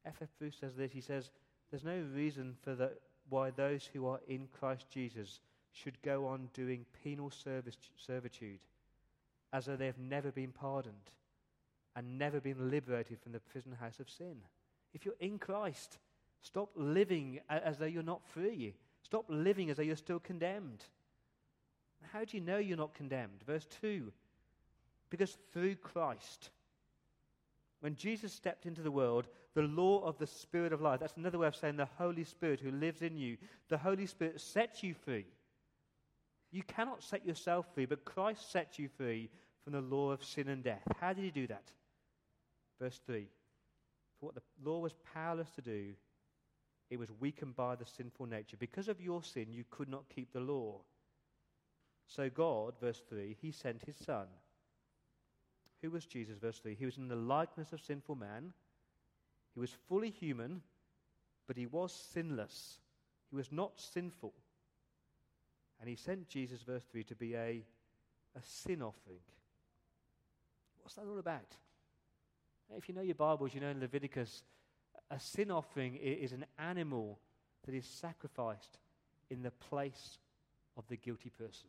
F. 0.06 0.16
F. 0.22 0.30
Bruce 0.40 0.58
says 0.60 0.76
this. 0.76 0.92
He 0.92 1.02
says, 1.02 1.30
There's 1.70 1.84
no 1.84 2.04
reason 2.14 2.56
for 2.62 2.76
the, 2.76 2.92
why 3.30 3.52
those 3.52 3.90
who 3.94 4.08
are 4.08 4.20
in 4.28 4.48
Christ 4.60 4.86
Jesus 4.90 5.40
should 5.72 6.02
go 6.02 6.28
on 6.28 6.50
doing 6.54 6.86
penal 7.04 7.30
service, 7.30 7.78
servitude 7.98 8.60
as 9.54 9.66
though 9.66 9.76
they've 9.76 9.98
never 9.98 10.32
been 10.32 10.52
pardoned 10.52 11.12
and 11.96 12.18
never 12.18 12.40
been 12.40 12.70
liberated 12.70 13.20
from 13.20 13.32
the 13.32 13.40
prison 13.40 13.74
house 13.80 14.00
of 14.00 14.10
sin. 14.10 14.38
If 14.94 15.06
you're 15.06 15.14
in 15.20 15.40
Christ, 15.40 15.98
stop 16.42 16.70
living 16.76 17.40
as 17.50 17.78
though 17.78 17.86
you're 17.86 18.04
not 18.04 18.26
free. 18.26 18.76
Stop 19.04 19.26
living 19.28 19.70
as 19.70 19.78
though 19.78 19.84
you're 19.84 19.96
still 19.96 20.20
condemned. 20.20 20.86
How 22.14 22.24
do 22.24 22.38
you 22.38 22.44
know 22.44 22.58
you're 22.58 22.78
not 22.78 22.94
condemned? 22.94 23.44
Verse 23.46 23.68
2 23.82 24.12
Because 25.10 25.38
through 25.52 25.76
Christ, 25.76 26.50
when 27.82 27.96
Jesus 27.96 28.32
stepped 28.32 28.66
into 28.66 28.82
the 28.82 28.92
world, 28.92 29.28
the 29.54 29.64
law 29.64 30.04
of 30.04 30.18
the 30.18 30.28
Spirit 30.28 30.74
of 30.74 30.82
life, 30.82 31.00
that's 31.00 31.18
another 31.18 31.38
way 31.38 31.48
of 31.48 31.56
saying 31.56 31.78
the 31.78 31.88
Holy 31.98 32.24
Spirit 32.24 32.60
who 32.60 32.72
lives 32.72 33.02
in 33.02 33.18
you, 33.18 33.38
the 33.70 33.78
Holy 33.78 34.06
Spirit 34.06 34.40
sets 34.40 34.84
you 34.84 34.94
free. 34.94 35.26
You 36.52 36.64
cannot 36.64 37.04
set 37.04 37.26
yourself 37.26 37.66
free, 37.74 37.86
but 37.86 38.06
Christ 38.06 38.52
sets 38.52 38.80
you 38.80 38.90
free 38.98 39.30
from 39.64 39.74
the 39.74 39.82
law 39.82 40.12
of 40.12 40.24
sin 40.24 40.48
and 40.48 40.64
death. 40.64 40.84
How 41.00 41.14
did 41.14 41.24
he 41.24 41.32
do 41.32 41.48
that? 41.48 41.64
Verse 42.80 43.00
3 43.06 43.28
For 44.20 44.28
what 44.28 44.36
the 44.36 44.42
law 44.64 44.80
was 44.80 44.96
powerless 45.14 45.50
to 45.52 45.62
do, 45.62 45.94
it 46.90 47.00
was 47.00 47.10
weakened 47.20 47.56
by 47.56 47.76
the 47.76 47.86
sinful 47.86 48.26
nature. 48.26 48.58
Because 48.58 48.90
of 48.90 49.02
your 49.02 49.24
sin, 49.24 49.48
you 49.52 49.64
could 49.70 49.88
not 49.88 50.10
keep 50.14 50.34
the 50.34 50.40
law. 50.40 50.82
So 52.08 52.30
God, 52.30 52.74
verse 52.82 53.02
3, 53.08 53.38
he 53.42 53.52
sent 53.52 53.84
his 53.84 53.96
son. 53.96 54.28
Who 55.82 55.90
was 55.90 56.06
Jesus, 56.06 56.38
verse 56.38 56.60
3? 56.60 56.76
He 56.76 56.86
was 56.86 56.98
in 56.98 57.08
the 57.08 57.16
likeness 57.16 57.72
of 57.72 57.80
sinful 57.80 58.16
man. 58.16 58.54
He 59.54 59.60
was 59.60 59.72
fully 59.88 60.10
human, 60.10 60.62
but 61.48 61.58
he 61.58 61.66
was 61.66 61.92
sinless. 61.92 62.80
He 63.30 63.36
was 63.36 63.52
not 63.52 63.80
sinful. 63.80 64.34
And 65.80 65.90
he 65.90 65.96
sent 65.96 66.30
Jesus, 66.30 66.62
verse 66.62 66.84
3, 66.92 67.04
to 67.06 67.16
be 67.16 67.34
a, 67.36 67.66
a 68.36 68.42
sin 68.44 68.82
offering. 68.82 69.20
What's 70.82 70.96
that 70.96 71.06
all 71.06 71.20
about? 71.20 71.58
If 72.78 72.88
you 72.88 72.96
know 72.96 73.02
your 73.02 73.16
Bibles, 73.16 73.54
you 73.54 73.60
know 73.60 73.70
in 73.70 73.80
Leviticus, 73.80 74.44
a 75.10 75.20
sin 75.20 75.52
offering 75.52 75.96
is 75.96 76.32
an 76.32 76.46
animal 76.58 77.20
that 77.66 77.76
is 77.76 77.86
sacrificed 77.86 78.78
in 79.30 79.44
the 79.44 79.52
place 79.52 80.20
of 80.78 80.88
the 80.88 80.96
guilty 80.96 81.30
person. 81.30 81.68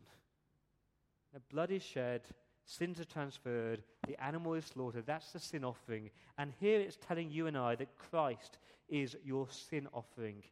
The 1.33 1.41
blood 1.51 1.71
is 1.71 1.83
shed, 1.83 2.21
sins 2.65 2.99
are 2.99 3.05
transferred, 3.05 3.83
the 4.07 4.21
animal 4.23 4.53
is 4.53 4.65
slaughtered. 4.65 5.05
That's 5.05 5.31
the 5.31 5.39
sin 5.39 5.63
offering. 5.63 6.09
And 6.37 6.51
here 6.59 6.79
it's 6.79 6.97
telling 6.97 7.29
you 7.29 7.47
and 7.47 7.57
I 7.57 7.75
that 7.75 7.97
Christ 7.97 8.57
is 8.89 9.15
your 9.23 9.47
sin 9.49 9.87
offering. 9.93 10.43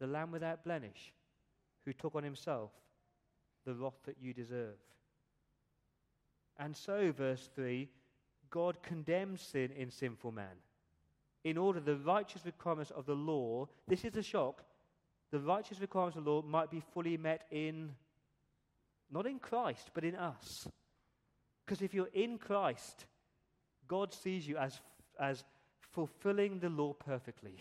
The 0.00 0.06
lamb 0.06 0.32
without 0.32 0.64
blemish, 0.64 1.12
who 1.84 1.92
took 1.92 2.14
on 2.14 2.24
himself 2.24 2.70
the 3.64 3.74
wrath 3.74 4.00
that 4.04 4.16
you 4.20 4.32
deserve. 4.32 4.76
And 6.58 6.76
so, 6.76 7.12
verse 7.12 7.48
3, 7.54 7.88
God 8.50 8.82
condemns 8.82 9.40
sin 9.40 9.70
in 9.76 9.90
sinful 9.90 10.32
man. 10.32 10.56
In 11.44 11.56
order 11.56 11.80
the 11.80 11.96
righteous 11.96 12.44
requirements 12.44 12.92
of 12.92 13.06
the 13.06 13.14
law, 13.14 13.68
this 13.88 14.04
is 14.04 14.16
a 14.16 14.22
shock, 14.22 14.62
the 15.30 15.40
righteous 15.40 15.80
requirements 15.80 16.16
of 16.16 16.24
the 16.24 16.30
law 16.30 16.42
might 16.42 16.70
be 16.70 16.82
fully 16.92 17.16
met 17.16 17.46
in 17.50 17.90
not 19.12 19.26
in 19.26 19.38
Christ, 19.38 19.90
but 19.94 20.04
in 20.04 20.16
us. 20.16 20.66
Because 21.64 21.82
if 21.82 21.94
you're 21.94 22.08
in 22.12 22.38
Christ, 22.38 23.06
God 23.86 24.12
sees 24.12 24.48
you 24.48 24.56
as, 24.56 24.80
as 25.20 25.44
fulfilling 25.90 26.58
the 26.58 26.70
law 26.70 26.94
perfectly. 26.94 27.58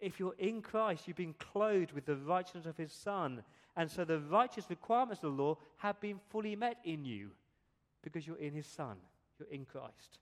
If 0.00 0.18
you're 0.18 0.34
in 0.38 0.62
Christ, 0.62 1.06
you've 1.06 1.16
been 1.16 1.34
clothed 1.34 1.92
with 1.92 2.06
the 2.06 2.16
righteousness 2.16 2.66
of 2.66 2.76
His 2.76 2.92
Son. 2.92 3.42
And 3.76 3.90
so 3.90 4.04
the 4.04 4.20
righteous 4.20 4.64
requirements 4.70 5.22
of 5.22 5.36
the 5.36 5.42
law 5.42 5.58
have 5.76 6.00
been 6.00 6.18
fully 6.30 6.56
met 6.56 6.78
in 6.84 7.04
you 7.04 7.30
because 8.02 8.26
you're 8.26 8.36
in 8.36 8.54
His 8.54 8.66
Son. 8.66 8.96
You're 9.38 9.50
in 9.50 9.64
Christ. 9.64 10.18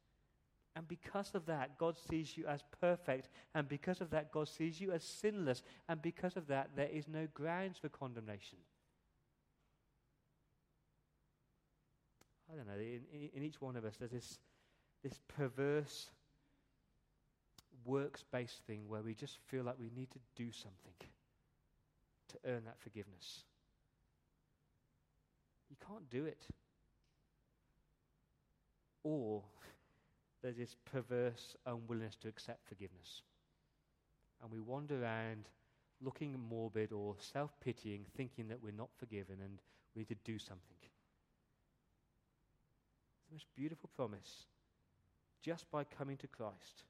And 0.75 0.87
because 0.87 1.35
of 1.35 1.47
that, 1.47 1.79
God 1.79 1.97
sees 2.11 2.37
you 2.37 2.47
as 2.47 2.61
perfect. 2.81 3.31
And 3.55 3.67
because 3.67 4.03
of 4.03 4.11
that, 4.11 4.31
God 4.31 4.49
sees 4.49 4.79
you 4.79 4.93
as 4.93 5.03
sinless. 5.03 5.63
And 5.89 6.03
because 6.03 6.37
of 6.37 6.49
that, 6.49 6.71
there 6.77 6.89
is 6.89 7.09
no 7.09 7.27
grounds 7.33 7.79
for 7.79 7.89
condemnation. 7.89 8.59
I 12.51 12.57
don't 12.57 12.67
know, 12.67 12.75
in, 12.75 13.31
in, 13.35 13.43
each 13.43 13.61
one 13.61 13.77
of 13.77 13.85
us, 13.85 13.97
there's 13.99 14.13
this, 14.13 14.39
this 15.03 15.19
perverse 15.37 16.11
works 17.85 18.25
based 18.31 18.63
thing 18.67 18.89
where 18.89 19.03
we 19.03 19.15
just 19.15 19.39
feel 19.49 19.65
like 19.65 19.77
we 19.79 19.91
need 19.97 20.11
to 20.13 20.19
do 20.37 20.53
something 20.53 20.95
to 22.29 22.39
earn 22.45 22.65
that 22.65 22.79
forgiveness. 22.79 23.45
You 25.71 25.77
can't 25.87 26.09
do 26.09 26.25
it. 26.25 26.47
Or 29.03 29.43
there's 30.43 30.57
this 30.57 30.77
perverse 30.85 31.57
unwillingness 31.67 32.17
to 32.17 32.29
accept 32.29 32.67
forgiveness. 32.67 33.23
And 34.43 34.51
we 34.53 34.61
wander 34.61 35.03
around 35.03 35.49
looking 36.01 36.37
morbid 36.49 36.93
or 36.93 37.17
self 37.19 37.51
pitying, 37.61 38.05
thinking 38.17 38.49
that 38.49 38.63
we're 38.63 38.73
not 38.73 38.91
forgiven 38.99 39.37
and 39.43 39.61
we 39.95 40.01
need 40.01 40.09
to 40.09 40.17
do 40.25 40.39
something 40.39 40.77
the 43.29 43.35
most 43.35 43.47
beautiful 43.57 43.91
promise. 43.95 44.47
Just 45.43 45.71
by 45.71 45.85
coming 45.85 46.17
to 46.19 46.27
Christ, 46.27 46.85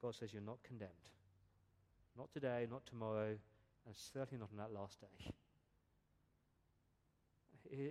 God 0.00 0.14
says 0.14 0.32
you're 0.32 0.42
not 0.42 0.62
condemned. 0.64 0.90
Not 2.16 2.32
today, 2.32 2.66
not 2.70 2.84
tomorrow, 2.86 3.36
and 3.86 3.94
certainly 3.96 4.40
not 4.40 4.50
on 4.52 4.58
that 4.58 4.78
last 4.78 5.00
day. 5.00 5.32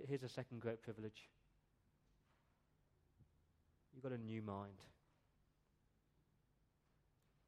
Here's 0.08 0.22
a 0.22 0.28
second 0.28 0.60
great 0.60 0.82
privilege. 0.82 1.28
You've 3.92 4.02
got 4.02 4.12
a 4.12 4.18
new 4.18 4.42
mind. 4.42 4.78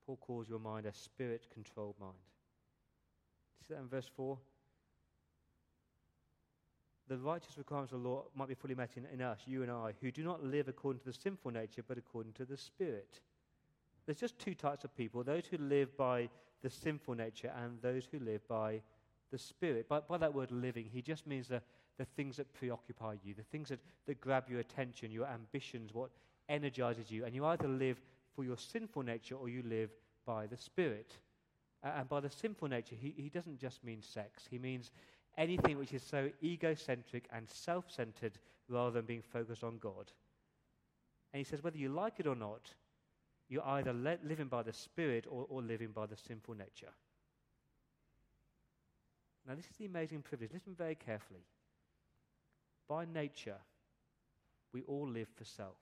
Paul 0.07 0.19
calls 0.21 0.49
your 0.49 0.59
mind 0.59 0.87
a 0.87 0.93
spirit 0.93 1.47
controlled 1.53 1.95
mind. 2.01 2.15
See 3.67 3.75
that 3.75 3.81
in 3.81 3.89
verse 3.89 4.11
4? 4.17 4.37
The 7.09 7.19
righteous 7.19 7.59
requirements 7.59 7.93
of 7.93 8.03
the 8.03 8.09
law 8.09 8.25
might 8.35 8.49
be 8.49 8.55
fully 8.55 8.75
met 8.75 8.91
in, 8.97 9.07
in 9.13 9.21
us, 9.21 9.41
you 9.47 9.63
and 9.63 9.71
I, 9.71 9.93
who 10.01 10.11
do 10.11 10.23
not 10.23 10.43
live 10.43 10.69
according 10.69 11.01
to 11.01 11.07
the 11.07 11.13
sinful 11.13 11.51
nature, 11.51 11.83
but 11.87 11.99
according 11.99 12.33
to 12.35 12.45
the 12.45 12.57
Spirit. 12.57 13.21
There's 14.07 14.21
just 14.21 14.39
two 14.39 14.55
types 14.55 14.85
of 14.85 14.97
people 14.97 15.23
those 15.23 15.47
who 15.47 15.59
live 15.59 15.97
by 15.97 16.29
the 16.63 16.71
sinful 16.71 17.15
nature 17.15 17.53
and 17.63 17.81
those 17.83 18.07
who 18.11 18.19
live 18.19 18.47
by 18.49 18.81
the 19.31 19.39
Spirit. 19.39 19.89
By, 19.89 20.01
by 20.01 20.19
that 20.19 20.35
word 20.35 20.51
living, 20.51 20.89
he 20.91 21.03
just 21.03 21.27
means 21.27 21.49
the, 21.49 21.61
the 21.99 22.05
things 22.05 22.37
that 22.37 22.53
preoccupy 22.55 23.17
you, 23.23 23.35
the 23.35 23.43
things 23.43 23.69
that, 23.69 23.81
that 24.07 24.21
grab 24.21 24.45
your 24.49 24.61
attention, 24.61 25.11
your 25.11 25.27
ambitions, 25.27 25.93
what 25.93 26.11
energizes 26.49 27.11
you. 27.11 27.25
And 27.25 27.35
you 27.35 27.45
either 27.47 27.69
live 27.69 28.01
for 28.35 28.45
your 28.45 28.57
sinful 28.59 29.03
nature 29.03 29.35
or 29.35 29.49
you 29.49 29.63
live 29.67 29.91
by 30.27 30.47
the 30.47 30.57
Spirit. 30.57 31.13
And 31.83 32.09
by 32.09 32.21
the 32.21 32.31
sinful 32.31 32.69
nature, 32.69 32.97
he, 32.99 33.15
he 33.17 33.29
doesn't 33.29 33.59
just 33.61 33.85
mean 33.85 34.03
sex, 34.03 34.45
he 34.51 34.59
means 34.59 34.91
anything 35.37 35.79
which 35.79 35.93
is 35.93 36.03
so 36.03 36.31
egocentric 36.43 37.29
and 37.33 37.49
self 37.49 37.91
centered 37.91 38.39
rather 38.69 38.91
than 38.91 39.05
being 39.05 39.23
focused 39.23 39.65
on 39.65 39.79
God. 39.79 40.11
And 41.33 41.39
he 41.39 41.45
says, 41.45 41.63
whether 41.63 41.79
you 41.79 41.89
like 41.89 42.21
it 42.21 42.27
or 42.27 42.37
not, 42.37 42.73
you're 43.49 43.67
either 43.67 43.93
le- 43.93 44.19
living 44.25 44.49
by 44.49 44.63
the 44.63 44.73
Spirit 44.73 45.27
or, 45.29 45.47
or 45.49 45.63
living 45.63 45.89
by 45.93 46.07
the 46.07 46.17
sinful 46.17 46.55
nature. 46.55 46.93
Now, 49.47 49.55
this 49.55 49.67
is 49.67 49.77
the 49.77 49.85
amazing 49.87 50.23
privilege. 50.23 50.53
Listen 50.53 50.75
very 50.75 50.95
carefully. 50.95 51.45
By 52.89 53.05
nature, 53.05 53.59
we 54.73 54.83
all 54.83 55.09
live 55.09 55.29
for 55.35 55.45
self. 55.45 55.77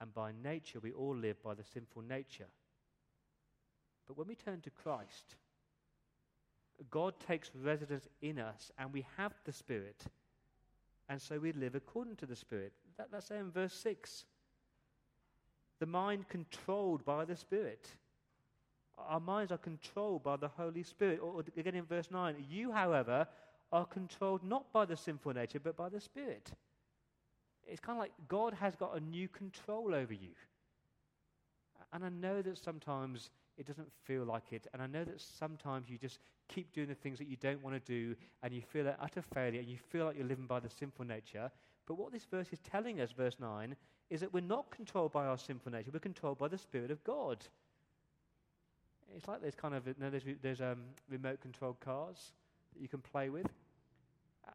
And 0.00 0.12
by 0.14 0.32
nature, 0.42 0.78
we 0.80 0.92
all 0.92 1.16
live 1.16 1.42
by 1.42 1.54
the 1.54 1.64
sinful 1.64 2.02
nature. 2.02 2.46
But 4.06 4.16
when 4.16 4.28
we 4.28 4.34
turn 4.34 4.60
to 4.60 4.70
Christ, 4.70 5.36
God 6.90 7.14
takes 7.26 7.50
residence 7.62 8.08
in 8.22 8.38
us 8.38 8.70
and 8.78 8.92
we 8.92 9.06
have 9.16 9.32
the 9.44 9.52
Spirit. 9.52 10.02
And 11.08 11.20
so 11.20 11.38
we 11.38 11.52
live 11.52 11.74
according 11.74 12.16
to 12.16 12.26
the 12.26 12.36
Spirit. 12.36 12.72
That, 12.96 13.08
that's 13.12 13.28
there 13.28 13.38
in 13.38 13.50
verse 13.50 13.74
6. 13.74 14.24
The 15.80 15.86
mind 15.86 16.28
controlled 16.28 17.04
by 17.04 17.24
the 17.24 17.36
Spirit. 17.36 17.88
Our 18.96 19.20
minds 19.20 19.52
are 19.52 19.58
controlled 19.58 20.22
by 20.22 20.36
the 20.36 20.48
Holy 20.48 20.82
Spirit. 20.82 21.20
Or, 21.20 21.32
or 21.32 21.44
again 21.56 21.74
in 21.74 21.84
verse 21.84 22.10
9, 22.10 22.36
you, 22.48 22.72
however, 22.72 23.26
are 23.72 23.84
controlled 23.84 24.44
not 24.44 24.72
by 24.72 24.84
the 24.84 24.96
sinful 24.96 25.34
nature, 25.34 25.60
but 25.60 25.76
by 25.76 25.88
the 25.88 26.00
Spirit. 26.00 26.50
It's 27.66 27.80
kind 27.80 27.98
of 27.98 28.02
like 28.02 28.12
God 28.28 28.54
has 28.54 28.76
got 28.76 28.96
a 28.96 29.00
new 29.00 29.28
control 29.28 29.94
over 29.94 30.12
you. 30.12 30.30
And 31.92 32.04
I 32.04 32.08
know 32.08 32.42
that 32.42 32.58
sometimes 32.58 33.30
it 33.56 33.66
doesn't 33.66 33.90
feel 34.04 34.24
like 34.24 34.52
it. 34.52 34.66
And 34.72 34.82
I 34.82 34.86
know 34.86 35.04
that 35.04 35.20
sometimes 35.20 35.88
you 35.88 35.98
just 35.98 36.18
keep 36.48 36.72
doing 36.72 36.88
the 36.88 36.94
things 36.94 37.18
that 37.18 37.28
you 37.28 37.36
don't 37.36 37.62
want 37.62 37.74
to 37.74 37.92
do 37.92 38.14
and 38.42 38.52
you 38.52 38.62
feel 38.62 38.86
an 38.86 38.94
utter 39.00 39.22
failure 39.22 39.60
and 39.60 39.68
you 39.68 39.78
feel 39.90 40.06
like 40.06 40.16
you're 40.16 40.26
living 40.26 40.46
by 40.46 40.60
the 40.60 40.70
sinful 40.70 41.04
nature. 41.04 41.50
But 41.86 41.98
what 41.98 42.12
this 42.12 42.24
verse 42.24 42.48
is 42.52 42.58
telling 42.60 43.00
us, 43.00 43.12
verse 43.12 43.36
9, 43.38 43.76
is 44.10 44.20
that 44.20 44.32
we're 44.32 44.40
not 44.40 44.70
controlled 44.70 45.12
by 45.12 45.26
our 45.26 45.38
sinful 45.38 45.72
nature, 45.72 45.90
we're 45.92 46.00
controlled 46.00 46.38
by 46.38 46.48
the 46.48 46.58
Spirit 46.58 46.90
of 46.90 47.02
God. 47.04 47.38
It's 49.16 49.28
like 49.28 49.40
there's 49.40 49.54
kind 49.54 49.74
of, 49.74 49.86
you 49.86 49.94
know, 49.98 50.10
there's, 50.10 50.24
there's 50.42 50.60
um, 50.60 50.80
remote 51.08 51.40
controlled 51.40 51.78
cars 51.80 52.32
that 52.72 52.82
you 52.82 52.88
can 52.88 53.00
play 53.00 53.28
with. 53.28 53.46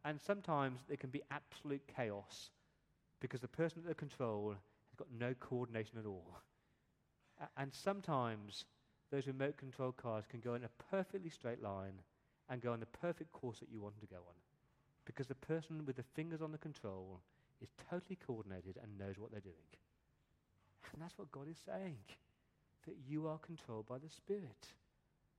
And 0.06 0.20
sometimes 0.20 0.82
there 0.88 0.98
can 0.98 1.10
be 1.10 1.22
absolute 1.32 1.82
chaos 1.96 2.50
because 3.20 3.41
the 3.41 3.48
person 3.48 3.82
at 3.84 3.88
the 3.88 3.96
control 3.96 4.50
has 4.51 4.96
got 4.98 5.08
no 5.18 5.34
coordination 5.39 5.98
at 5.98 6.06
all. 6.06 6.38
And 7.58 7.74
sometimes 7.74 8.65
those 9.12 9.28
remote 9.28 9.58
control 9.58 9.92
cars 9.92 10.25
can 10.30 10.39
go 10.39 10.54
in 10.54 10.63
a 10.63 10.84
perfectly 10.92 11.30
straight 11.30 11.62
line 11.62 12.01
and 12.50 12.62
go 12.62 12.72
on 12.74 12.80
the 12.80 12.86
perfect 12.86 13.32
course 13.32 13.60
that 13.60 13.70
you 13.72 13.82
want 13.82 14.00
them 14.00 14.08
to 14.08 14.13
go 14.13 14.22
on. 14.22 14.36
Because 15.06 15.28
the 15.28 15.36
person 15.36 15.86
with 15.86 15.96
the 15.96 16.04
fingers 16.16 16.42
on 16.42 16.51
the 16.51 16.58
control 16.58 17.20
is 17.62 17.70
totally 17.89 18.18
coordinated 18.25 18.78
and 18.82 18.98
knows 18.98 19.18
what 19.18 19.32
they're 19.32 19.39
doing. 19.39 19.56
And 20.94 21.01
that's 21.01 21.18
what 21.18 21.31
God 21.31 21.50
is 21.50 21.57
saying 21.66 21.98
that 22.86 22.96
you 23.07 23.27
are 23.27 23.38
controlled 23.38 23.88
by 23.88 23.98
the 23.98 24.10
Spirit. 24.10 24.68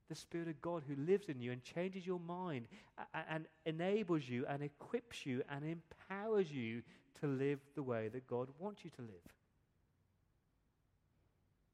The 0.08 0.14
Spirit 0.14 0.48
of 0.48 0.60
God 0.60 0.82
who 0.86 0.96
lives 0.96 1.28
in 1.28 1.40
you 1.40 1.52
and 1.52 1.62
changes 1.62 2.06
your 2.06 2.20
mind 2.20 2.66
and, 3.14 3.24
and 3.28 3.46
enables 3.64 4.28
you 4.28 4.44
and 4.46 4.62
equips 4.62 5.24
you 5.24 5.42
and 5.50 5.64
empowers 5.64 6.50
you 6.50 6.82
to 7.20 7.26
live 7.26 7.60
the 7.74 7.82
way 7.82 8.08
that 8.08 8.26
God 8.26 8.48
wants 8.58 8.84
you 8.84 8.90
to 8.90 9.02
live. 9.02 9.39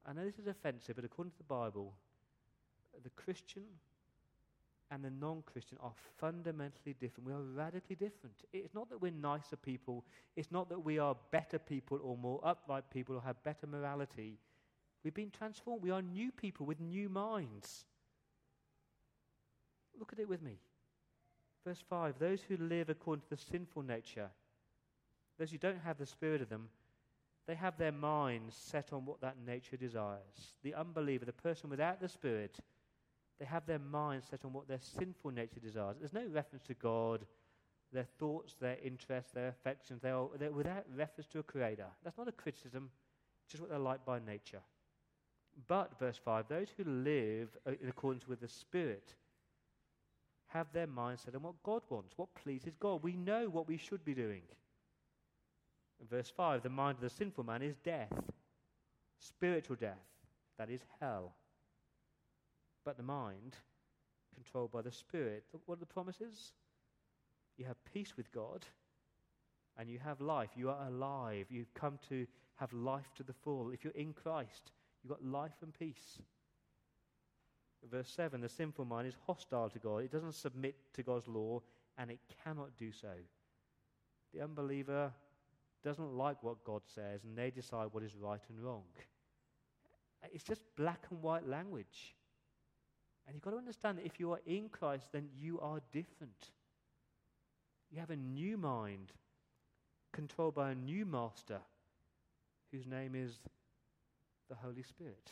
I 0.08 0.12
know 0.12 0.24
this 0.24 0.38
is 0.38 0.46
offensive, 0.46 0.96
but 0.96 1.04
according 1.04 1.32
to 1.32 1.38
the 1.38 1.44
Bible, 1.44 1.92
the 3.02 3.10
Christian 3.10 3.64
and 4.90 5.04
the 5.04 5.10
non 5.10 5.42
Christian 5.44 5.78
are 5.80 5.92
fundamentally 6.18 6.94
different. 7.00 7.26
We 7.26 7.32
are 7.32 7.42
radically 7.42 7.96
different. 7.96 8.36
It's 8.52 8.74
not 8.74 8.88
that 8.90 9.02
we're 9.02 9.10
nicer 9.10 9.56
people, 9.56 10.04
it's 10.36 10.52
not 10.52 10.68
that 10.68 10.84
we 10.84 10.98
are 10.98 11.16
better 11.32 11.58
people 11.58 11.98
or 12.02 12.16
more 12.16 12.40
upright 12.44 12.84
people 12.90 13.16
or 13.16 13.22
have 13.22 13.42
better 13.42 13.66
morality. 13.66 14.38
We've 15.02 15.14
been 15.14 15.30
transformed. 15.30 15.82
We 15.82 15.90
are 15.90 16.02
new 16.02 16.32
people 16.32 16.66
with 16.66 16.80
new 16.80 17.08
minds. 17.08 17.84
Look 19.98 20.12
at 20.12 20.18
it 20.18 20.28
with 20.28 20.42
me. 20.42 20.58
Verse 21.64 21.82
5 21.88 22.18
Those 22.18 22.42
who 22.42 22.56
live 22.56 22.88
according 22.88 23.22
to 23.22 23.30
the 23.30 23.42
sinful 23.50 23.82
nature, 23.82 24.30
those 25.38 25.50
who 25.50 25.58
don't 25.58 25.80
have 25.84 25.98
the 25.98 26.06
Spirit 26.06 26.42
of 26.42 26.48
them, 26.48 26.68
they 27.46 27.54
have 27.54 27.78
their 27.78 27.92
minds 27.92 28.56
set 28.56 28.92
on 28.92 29.04
what 29.04 29.20
that 29.20 29.36
nature 29.46 29.76
desires. 29.76 30.54
The 30.62 30.74
unbeliever, 30.74 31.24
the 31.24 31.32
person 31.32 31.70
without 31.70 32.00
the 32.00 32.08
Spirit, 32.08 32.58
they 33.38 33.44
have 33.44 33.66
their 33.66 33.78
minds 33.78 34.26
set 34.28 34.44
on 34.44 34.52
what 34.52 34.66
their 34.66 34.80
sinful 34.80 35.30
nature 35.30 35.60
desires. 35.60 35.96
There's 35.98 36.12
no 36.12 36.26
reference 36.32 36.64
to 36.64 36.74
God, 36.74 37.24
their 37.92 38.06
thoughts, 38.18 38.54
their 38.60 38.78
interests, 38.82 39.32
their 39.32 39.48
affections. 39.48 40.02
They 40.02 40.10
are, 40.10 40.28
they're 40.38 40.50
without 40.50 40.84
reference 40.96 41.28
to 41.28 41.38
a 41.38 41.42
creator. 41.44 41.86
That's 42.02 42.18
not 42.18 42.28
a 42.28 42.32
criticism, 42.32 42.90
just 43.48 43.60
what 43.60 43.70
they're 43.70 43.78
like 43.78 44.04
by 44.04 44.18
nature. 44.18 44.60
But, 45.68 45.98
verse 45.98 46.20
5, 46.22 46.48
those 46.48 46.68
who 46.76 46.84
live 46.84 47.56
uh, 47.66 47.72
in 47.80 47.88
accordance 47.88 48.28
with 48.28 48.40
the 48.40 48.48
Spirit 48.48 49.14
have 50.48 50.66
their 50.72 50.86
minds 50.86 51.22
set 51.22 51.34
on 51.34 51.42
what 51.42 51.62
God 51.62 51.82
wants, 51.88 52.14
what 52.16 52.34
pleases 52.34 52.74
God. 52.78 53.02
We 53.02 53.16
know 53.16 53.48
what 53.48 53.68
we 53.68 53.76
should 53.76 54.04
be 54.04 54.14
doing. 54.14 54.42
Verse 56.08 56.30
5, 56.36 56.62
the 56.62 56.68
mind 56.68 56.96
of 56.96 57.02
the 57.02 57.10
sinful 57.10 57.44
man 57.44 57.62
is 57.62 57.76
death, 57.76 58.12
spiritual 59.18 59.76
death, 59.76 60.04
that 60.58 60.70
is 60.70 60.80
hell. 61.00 61.32
But 62.84 62.96
the 62.96 63.02
mind, 63.02 63.56
controlled 64.34 64.70
by 64.70 64.82
the 64.82 64.92
Spirit, 64.92 65.44
what 65.64 65.76
are 65.76 65.80
the 65.80 65.86
promises? 65.86 66.52
You 67.56 67.64
have 67.64 67.84
peace 67.92 68.16
with 68.16 68.30
God 68.30 68.64
and 69.78 69.88
you 69.88 69.98
have 69.98 70.20
life. 70.20 70.50
You 70.56 70.70
are 70.70 70.86
alive. 70.86 71.46
You've 71.50 71.74
come 71.74 71.98
to 72.08 72.26
have 72.56 72.72
life 72.72 73.12
to 73.16 73.22
the 73.22 73.32
full. 73.32 73.70
If 73.70 73.84
you're 73.84 73.92
in 73.94 74.12
Christ, 74.12 74.70
you've 75.02 75.10
got 75.10 75.24
life 75.24 75.56
and 75.62 75.72
peace. 75.76 76.18
Verse 77.90 78.08
7 78.08 78.40
the 78.40 78.48
sinful 78.48 78.84
mind 78.84 79.06
is 79.06 79.16
hostile 79.26 79.70
to 79.70 79.78
God. 79.78 79.98
It 79.98 80.12
doesn't 80.12 80.34
submit 80.34 80.76
to 80.94 81.02
God's 81.02 81.28
law 81.28 81.62
and 81.98 82.10
it 82.10 82.20
cannot 82.44 82.76
do 82.76 82.92
so. 82.92 83.12
The 84.34 84.42
unbeliever 84.42 85.12
doesn't 85.86 86.14
like 86.14 86.42
what 86.42 86.64
God 86.64 86.82
says, 86.96 87.22
and 87.22 87.38
they 87.38 87.50
decide 87.50 87.86
what 87.92 88.02
is 88.02 88.16
right 88.16 88.40
and 88.48 88.60
wrong. 88.60 88.82
It's 90.32 90.42
just 90.42 90.62
black 90.76 91.06
and 91.10 91.22
white 91.22 91.46
language. 91.46 92.16
And 93.24 93.36
you've 93.36 93.44
got 93.44 93.52
to 93.52 93.56
understand 93.56 93.98
that 93.98 94.04
if 94.04 94.18
you 94.18 94.32
are 94.32 94.40
in 94.46 94.68
Christ, 94.68 95.06
then 95.12 95.28
you 95.38 95.60
are 95.60 95.80
different. 95.92 96.50
You 97.92 98.00
have 98.00 98.10
a 98.10 98.16
new 98.16 98.58
mind, 98.58 99.12
controlled 100.12 100.56
by 100.56 100.72
a 100.72 100.74
new 100.74 101.06
master, 101.06 101.60
whose 102.72 102.88
name 102.88 103.14
is 103.14 103.38
the 104.48 104.56
Holy 104.56 104.82
Spirit. 104.82 105.30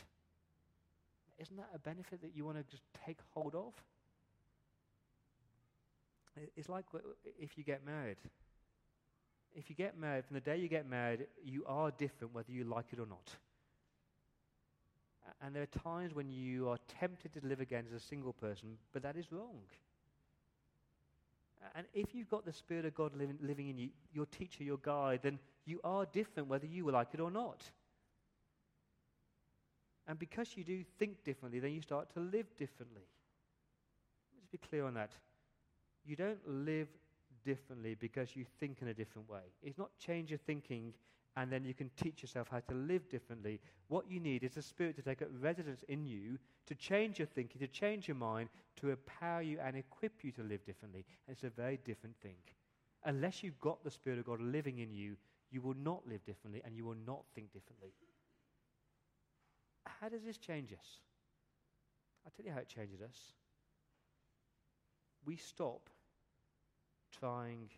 Isn't 1.37 1.57
that 1.57 1.69
a 1.75 1.79
benefit 1.79 2.21
that 2.21 2.31
you 2.33 2.45
want 2.45 2.57
to 2.57 2.63
just 2.63 2.83
take 3.05 3.17
hold 3.33 3.55
of? 3.55 3.73
It's 6.55 6.69
like 6.69 6.85
if 7.37 7.57
you 7.57 7.65
get 7.65 7.85
married 7.85 8.17
if 9.55 9.69
you 9.69 9.75
get 9.75 9.97
married, 9.97 10.25
from 10.25 10.35
the 10.35 10.41
day 10.41 10.57
you 10.57 10.67
get 10.67 10.87
married, 10.87 11.27
you 11.43 11.63
are 11.65 11.91
different 11.91 12.33
whether 12.33 12.51
you 12.51 12.65
like 12.65 12.87
it 12.91 12.99
or 12.99 13.05
not. 13.05 13.31
And 15.41 15.55
there 15.55 15.63
are 15.63 15.79
times 15.79 16.13
when 16.13 16.29
you 16.29 16.69
are 16.69 16.77
tempted 16.99 17.33
to 17.33 17.47
live 17.47 17.59
again 17.59 17.85
as 17.87 17.93
a 17.93 18.05
single 18.05 18.33
person, 18.33 18.77
but 18.93 19.01
that 19.03 19.15
is 19.15 19.31
wrong. 19.31 19.61
And 21.73 21.87
if 21.93 22.13
you've 22.13 22.29
got 22.29 22.45
the 22.45 22.53
Spirit 22.53 22.85
of 22.85 22.93
God 22.93 23.15
living, 23.15 23.37
living 23.41 23.69
in 23.69 23.77
you, 23.77 23.89
your 24.13 24.25
teacher, 24.27 24.63
your 24.63 24.77
guide, 24.77 25.21
then 25.23 25.39
you 25.65 25.79
are 25.83 26.05
different 26.05 26.47
whether 26.47 26.67
you 26.67 26.89
like 26.91 27.09
it 27.13 27.19
or 27.19 27.31
not. 27.31 27.63
And 30.07 30.19
because 30.19 30.55
you 30.55 30.63
do 30.63 30.83
think 30.99 31.23
differently, 31.23 31.59
then 31.59 31.71
you 31.71 31.81
start 31.81 32.13
to 32.13 32.19
live 32.19 32.45
differently. 32.55 33.01
Let's 34.35 34.51
be 34.51 34.59
clear 34.59 34.85
on 34.85 34.93
that. 34.93 35.11
You 36.05 36.15
don't 36.15 36.47
live 36.47 36.87
differently 37.45 37.95
because 37.99 38.35
you 38.35 38.45
think 38.59 38.81
in 38.81 38.89
a 38.89 38.93
different 38.93 39.29
way. 39.29 39.53
It's 39.63 39.77
not 39.77 39.91
change 39.99 40.31
your 40.31 40.39
thinking 40.39 40.93
and 41.37 41.51
then 41.51 41.65
you 41.65 41.73
can 41.73 41.89
teach 42.01 42.21
yourself 42.21 42.47
how 42.49 42.59
to 42.59 42.73
live 42.73 43.09
differently. 43.09 43.59
What 43.89 44.09
you 44.09 44.19
need 44.19 44.43
is 44.43 44.53
the 44.53 44.61
Spirit 44.61 44.95
to 44.95 45.01
take 45.01 45.21
up 45.21 45.27
residence 45.39 45.83
in 45.89 46.05
you, 46.05 46.37
to 46.67 46.75
change 46.75 47.19
your 47.19 47.27
thinking, 47.27 47.59
to 47.59 47.67
change 47.67 48.07
your 48.07 48.15
mind, 48.15 48.49
to 48.77 48.89
empower 48.89 49.41
you 49.41 49.59
and 49.63 49.75
equip 49.75 50.23
you 50.23 50.31
to 50.33 50.43
live 50.43 50.65
differently. 50.65 51.05
And 51.27 51.35
it's 51.35 51.43
a 51.43 51.49
very 51.49 51.79
different 51.85 52.15
thing. 52.21 52.35
Unless 53.03 53.43
you've 53.43 53.59
got 53.59 53.83
the 53.83 53.91
Spirit 53.91 54.19
of 54.19 54.25
God 54.25 54.41
living 54.41 54.79
in 54.79 54.91
you, 54.91 55.15
you 55.51 55.61
will 55.61 55.75
not 55.75 56.07
live 56.07 56.23
differently 56.25 56.61
and 56.65 56.75
you 56.75 56.85
will 56.85 56.97
not 57.05 57.21
think 57.35 57.51
differently. 57.51 57.91
How 60.01 60.09
does 60.09 60.23
this 60.23 60.37
change 60.37 60.71
us? 60.71 60.99
I'll 62.25 62.31
tell 62.35 62.45
you 62.45 62.51
how 62.51 62.59
it 62.59 62.67
changes 62.67 63.01
us. 63.01 63.33
We 65.25 65.35
stop 65.35 65.89
trying 67.19 67.69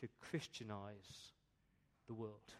to 0.00 0.08
Christianize 0.20 1.32
the 2.06 2.14
world. 2.14 2.52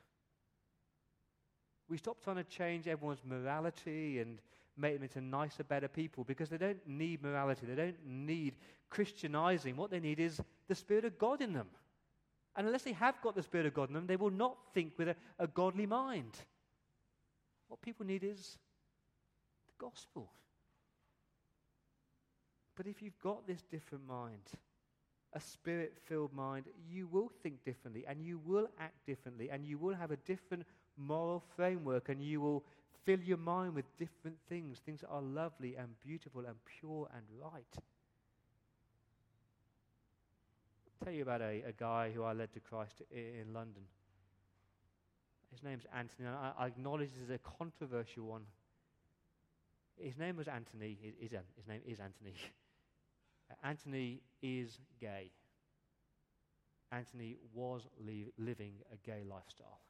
We 1.88 1.98
stop 1.98 2.22
trying 2.22 2.36
to 2.36 2.44
change 2.44 2.88
everyone's 2.88 3.24
morality 3.24 4.20
and 4.20 4.38
make 4.76 4.94
them 4.94 5.02
into 5.02 5.20
nicer, 5.20 5.64
better 5.64 5.88
people 5.88 6.24
because 6.24 6.48
they 6.48 6.56
don't 6.56 6.86
need 6.86 7.22
morality. 7.22 7.66
They 7.66 7.74
don't 7.74 8.06
need 8.06 8.54
Christianizing. 8.88 9.76
What 9.76 9.90
they 9.90 10.00
need 10.00 10.20
is 10.20 10.40
the 10.68 10.74
Spirit 10.74 11.04
of 11.04 11.18
God 11.18 11.42
in 11.42 11.52
them. 11.52 11.68
And 12.56 12.66
unless 12.66 12.82
they 12.82 12.92
have 12.92 13.20
got 13.22 13.34
the 13.34 13.42
Spirit 13.42 13.66
of 13.66 13.74
God 13.74 13.88
in 13.88 13.94
them, 13.94 14.06
they 14.06 14.16
will 14.16 14.30
not 14.30 14.56
think 14.74 14.92
with 14.98 15.08
a, 15.08 15.16
a 15.38 15.46
godly 15.46 15.86
mind. 15.86 16.32
What 17.68 17.82
people 17.82 18.04
need 18.06 18.24
is 18.24 18.58
the 19.66 19.86
gospel. 19.86 20.30
But 22.76 22.86
if 22.86 23.02
you've 23.02 23.18
got 23.22 23.46
this 23.46 23.62
different 23.62 24.06
mind, 24.06 24.50
a 25.34 25.40
spirit 25.40 25.94
filled 26.06 26.32
mind, 26.32 26.66
you 26.90 27.06
will 27.06 27.30
think 27.42 27.64
differently 27.64 28.04
and 28.06 28.22
you 28.22 28.40
will 28.44 28.68
act 28.78 29.06
differently 29.06 29.50
and 29.50 29.64
you 29.64 29.78
will 29.78 29.94
have 29.94 30.10
a 30.10 30.16
different 30.16 30.64
moral 30.96 31.42
framework 31.56 32.08
and 32.08 32.22
you 32.22 32.40
will 32.40 32.64
fill 33.04 33.20
your 33.20 33.38
mind 33.38 33.74
with 33.74 33.84
different 33.98 34.36
things, 34.48 34.78
things 34.84 35.00
that 35.00 35.08
are 35.08 35.22
lovely 35.22 35.76
and 35.76 35.88
beautiful 36.04 36.42
and 36.46 36.56
pure 36.78 37.08
and 37.14 37.24
right. 37.40 37.64
I'll 40.86 41.04
tell 41.04 41.14
you 41.14 41.22
about 41.22 41.40
a, 41.40 41.62
a 41.66 41.72
guy 41.76 42.10
who 42.14 42.22
I 42.22 42.32
led 42.32 42.52
to 42.52 42.60
Christ 42.60 43.02
in, 43.10 43.52
London. 43.52 43.82
His 45.50 45.62
name's 45.62 45.84
Anthony, 45.96 46.28
and 46.28 46.36
I, 46.36 46.52
I 46.58 46.66
acknowledge 46.66 47.10
this 47.10 47.24
is 47.24 47.30
a 47.30 47.38
controversial 47.38 48.24
one. 48.24 48.42
His 49.98 50.16
name 50.16 50.36
was 50.36 50.48
Anthony. 50.48 50.96
His, 51.20 51.32
um, 51.32 51.40
his 51.56 51.66
name 51.66 51.80
is 51.86 51.98
Anthony. 52.00 52.34
Anthony 53.62 54.22
is 54.42 54.78
gay. 55.00 55.30
Anthony 56.90 57.36
was 57.54 57.82
li- 58.04 58.32
living 58.38 58.74
a 58.92 58.96
gay 59.08 59.22
lifestyle. 59.28 59.80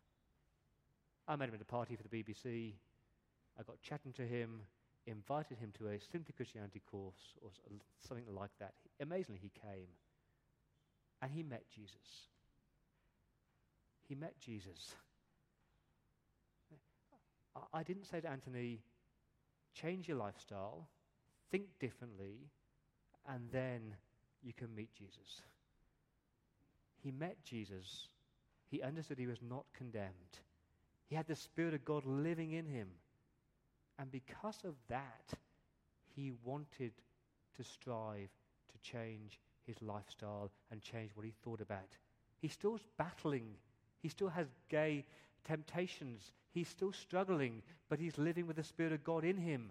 I 1.26 1.36
met 1.36 1.48
him 1.48 1.54
at 1.54 1.60
a 1.60 1.64
party 1.64 1.96
for 1.96 2.02
the 2.02 2.08
BBC. 2.08 2.74
I 3.58 3.62
got 3.62 3.80
chatting 3.82 4.12
to 4.14 4.22
him, 4.22 4.62
invited 5.06 5.58
him 5.58 5.72
to 5.78 5.88
a 5.88 6.00
Simply 6.00 6.32
Christianity 6.36 6.82
course 6.90 7.34
or 7.42 7.50
something 8.06 8.32
like 8.34 8.50
that. 8.60 8.74
Amazingly, 9.00 9.40
he 9.42 9.50
came 9.50 9.88
and 11.20 11.30
he 11.30 11.42
met 11.42 11.64
Jesus. 11.74 12.28
He 14.08 14.14
met 14.14 14.38
Jesus. 14.38 14.94
I 17.72 17.82
didn't 17.82 18.04
say 18.04 18.20
to 18.20 18.30
Anthony, 18.30 18.80
change 19.74 20.08
your 20.08 20.16
lifestyle, 20.16 20.88
think 21.50 21.64
differently, 21.78 22.50
and 23.28 23.48
then 23.52 23.94
you 24.42 24.52
can 24.52 24.74
meet 24.74 24.92
Jesus. 24.94 25.42
He 27.02 27.10
met 27.10 27.36
Jesus. 27.44 28.06
He 28.70 28.82
understood 28.82 29.18
he 29.18 29.26
was 29.26 29.42
not 29.42 29.64
condemned. 29.76 30.38
He 31.08 31.14
had 31.14 31.26
the 31.26 31.36
Spirit 31.36 31.74
of 31.74 31.84
God 31.84 32.04
living 32.06 32.52
in 32.52 32.66
him. 32.66 32.88
And 33.98 34.10
because 34.10 34.58
of 34.64 34.74
that, 34.88 35.34
he 36.16 36.32
wanted 36.44 36.92
to 37.56 37.64
strive 37.64 38.30
to 38.72 38.90
change 38.90 39.38
his 39.66 39.76
lifestyle 39.82 40.50
and 40.70 40.80
change 40.80 41.10
what 41.14 41.26
he 41.26 41.34
thought 41.44 41.60
about. 41.60 41.96
He's 42.40 42.52
still 42.52 42.78
battling. 42.98 43.54
He 44.00 44.08
still 44.08 44.28
has 44.28 44.46
gay 44.68 45.04
temptations. 45.44 46.32
He's 46.52 46.68
still 46.68 46.92
struggling, 46.92 47.62
but 47.88 47.98
he's 47.98 48.18
living 48.18 48.46
with 48.46 48.56
the 48.56 48.64
Spirit 48.64 48.92
of 48.92 49.04
God 49.04 49.24
in 49.24 49.36
him. 49.36 49.70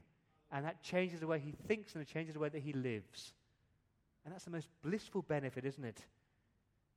And 0.52 0.66
that 0.66 0.84
changes 0.84 1.20
the 1.20 1.28
way 1.28 1.40
he 1.40 1.54
thinks 1.68 1.94
and 1.94 2.02
it 2.02 2.08
changes 2.08 2.34
the 2.34 2.40
way 2.40 2.50
that 2.50 2.62
he 2.62 2.74
lives. 2.74 3.34
And 4.24 4.34
that's 4.34 4.46
the 4.46 4.52
most 4.52 4.70
blissful 4.84 5.24
benefit, 5.24 5.66
isn't 5.66 5.84
it? 5.84 6.06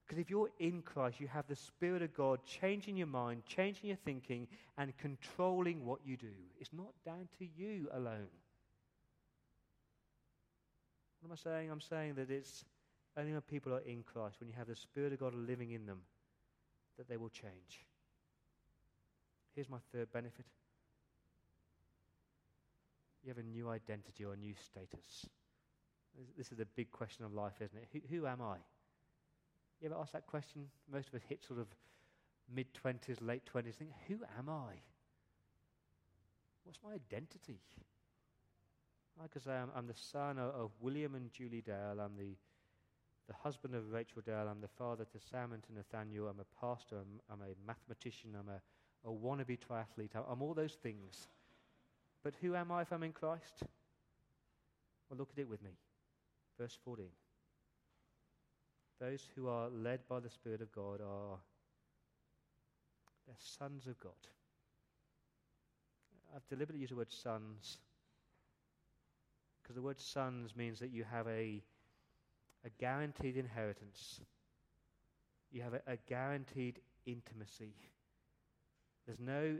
Because 0.05 0.19
if 0.19 0.29
you're 0.29 0.51
in 0.59 0.83
Christ, 0.83 1.19
you 1.19 1.29
have 1.29 1.47
the 1.47 1.57
Spirit 1.57 2.03
of 2.03 2.13
God 2.13 2.41
changing 2.45 2.97
your 2.99 3.07
mind, 3.07 3.45
changing 3.47 3.89
your 3.89 3.97
thinking, 4.05 4.47
and 4.77 4.97
controlling 4.99 5.85
what 5.85 6.01
you 6.05 6.17
do. 6.17 6.35
It's 6.61 6.73
not 6.73 6.93
down 7.07 7.29
to 7.39 7.47
you 7.57 7.89
alone. 7.93 8.29
What 11.21 11.29
am 11.29 11.33
I 11.33 11.37
saying? 11.37 11.71
I'm 11.71 11.81
saying 11.81 12.17
that 12.17 12.31
it's 12.31 12.67
only 13.17 13.33
when 13.33 13.41
people 13.41 13.73
are 13.73 13.81
in 13.81 14.03
Christ, 14.03 14.37
when 14.41 14.49
you 14.49 14.55
have 14.59 14.67
the 14.67 14.77
Spirit 14.77 15.15
of 15.15 15.21
God 15.21 15.35
living 15.35 15.71
in 15.71 15.87
them, 15.87 16.01
that 16.99 17.09
they 17.09 17.17
will 17.17 17.31
change. 17.31 17.87
Here's 19.55 19.71
my 19.71 19.79
third 19.93 20.13
benefit 20.13 20.45
you 23.23 23.31
have 23.31 23.39
a 23.39 23.43
new 23.43 23.71
identity 23.71 24.23
or 24.23 24.35
a 24.35 24.37
new 24.37 24.53
status. 24.55 25.27
This 26.37 26.53
is 26.53 26.61
a 26.61 26.65
big 26.65 26.91
question 26.91 27.25
of 27.25 27.35
life, 27.35 27.55
isn't 27.61 27.77
it? 27.77 27.89
Who, 27.93 28.17
who 28.17 28.27
am 28.27 28.41
I? 28.41 28.57
You 29.81 29.91
ever 29.91 29.97
ask 30.01 30.13
that 30.13 30.27
question? 30.27 30.67
Most 30.91 31.09
of 31.09 31.15
us 31.15 31.23
hit 31.29 31.45
sort 31.45 31.61
of 31.61 31.67
mid 32.53 32.67
20s, 32.75 33.19
late 33.21 33.43
20s, 33.53 33.75
think, 33.75 33.91
who 34.09 34.15
am 34.39 34.49
I? 34.49 34.75
What's 36.65 36.79
my 36.83 36.95
identity? 36.95 37.61
Like 39.21 39.31
I 39.37 39.41
say, 39.41 39.53
I'm, 39.53 39.71
I'm 39.77 39.87
the 39.87 39.95
son 39.95 40.39
of, 40.39 40.55
of, 40.55 40.71
William 40.81 41.15
and 41.15 41.33
Julie 41.33 41.61
Dale. 41.61 42.01
I'm 42.01 42.17
the, 42.19 42.35
the 43.29 43.35
husband 43.43 43.75
of 43.75 43.93
Rachel 43.93 44.23
Dale. 44.25 44.49
I'm 44.51 44.61
the 44.61 44.69
father 44.69 45.05
to 45.05 45.19
Sam 45.31 45.53
and 45.53 45.63
to 45.65 45.75
Nathaniel. 45.75 46.29
I'm 46.29 46.41
a 46.41 46.61
pastor. 46.61 46.97
I'm, 46.97 47.21
I'm 47.31 47.43
a 47.43 47.55
mathematician. 47.67 48.31
I'm 48.39 48.49
a, 48.49 48.61
a 49.09 49.13
wannabe 49.13 49.59
triathlete. 49.59 50.17
I'm 50.29 50.43
all 50.43 50.55
those 50.55 50.77
things. 50.83 51.29
But 52.23 52.35
who 52.41 52.57
am 52.57 52.73
I 52.73 52.83
if 52.83 52.93
I'm 52.93 53.03
in 53.03 53.13
Christ? 53.13 53.63
Well, 55.09 55.19
look 55.19 55.29
at 55.33 55.39
it 55.39 55.49
with 55.49 55.63
me. 55.63 55.73
Verse 56.59 56.77
14. 56.85 57.07
Those 59.01 59.27
who 59.35 59.49
are 59.49 59.69
led 59.69 60.01
by 60.09 60.21
the 60.21 60.31
Spirit 60.31 60.61
of 60.61 60.73
God 60.73 61.01
are 61.01 61.39
they're 63.27 63.37
sons 63.39 63.87
of 63.87 63.99
God. 64.01 64.13
I've 66.35 66.47
deliberately 66.49 66.81
used 66.81 66.93
the 66.93 66.97
word 66.97 67.13
sons 67.13 67.79
because 69.63 69.77
the 69.77 69.83
word 69.83 70.01
sons 70.01 70.55
means 70.55 70.79
that 70.81 70.91
you 70.91 71.05
have 71.11 71.27
a, 71.27 71.63
a 72.65 72.71
guaranteed 72.79 73.37
inheritance. 73.37 74.21
You 75.51 75.63
have 75.63 75.75
a, 75.75 75.81
a 75.87 75.97
guaranteed 76.09 76.81
intimacy. 77.07 77.75
There's 79.07 79.21
no 79.21 79.57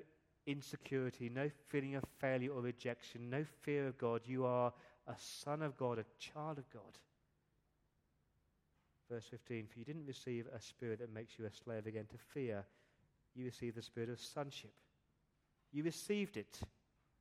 insecurity, 0.47 1.31
no 1.31 1.51
feeling 1.69 1.95
of 1.95 2.05
failure 2.19 2.51
or 2.51 2.61
rejection, 2.61 3.31
no 3.31 3.45
fear 3.63 3.87
of 3.87 3.97
God. 3.97 4.21
You 4.27 4.45
are 4.45 4.73
a 5.07 5.15
son 5.19 5.63
of 5.63 5.77
God, 5.77 5.99
a 5.99 6.05
child 6.19 6.59
of 6.59 6.71
God. 6.71 6.99
Verse 9.11 9.25
15 9.31 9.67
For 9.67 9.79
you 9.79 9.85
didn't 9.85 10.07
receive 10.07 10.47
a 10.55 10.61
spirit 10.61 11.01
that 11.01 11.13
makes 11.13 11.39
you 11.39 11.47
a 11.47 11.51
slave 11.51 11.87
again 11.87 12.07
to 12.11 12.19
fear, 12.33 12.65
you 13.35 13.45
received 13.45 13.77
the 13.77 13.83
spirit 13.83 14.11
of 14.11 14.21
sonship. 14.21 14.73
You 15.73 15.83
received 15.83 16.37
it, 16.37 16.61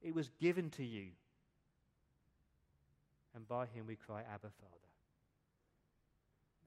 it 0.02 0.14
was 0.14 0.30
given 0.40 0.70
to 0.72 0.84
you. 0.84 1.08
And 3.36 3.48
by 3.48 3.66
him 3.66 3.86
we 3.88 3.96
cry, 3.96 4.22
Abba, 4.22 4.50
Father. 4.62 4.84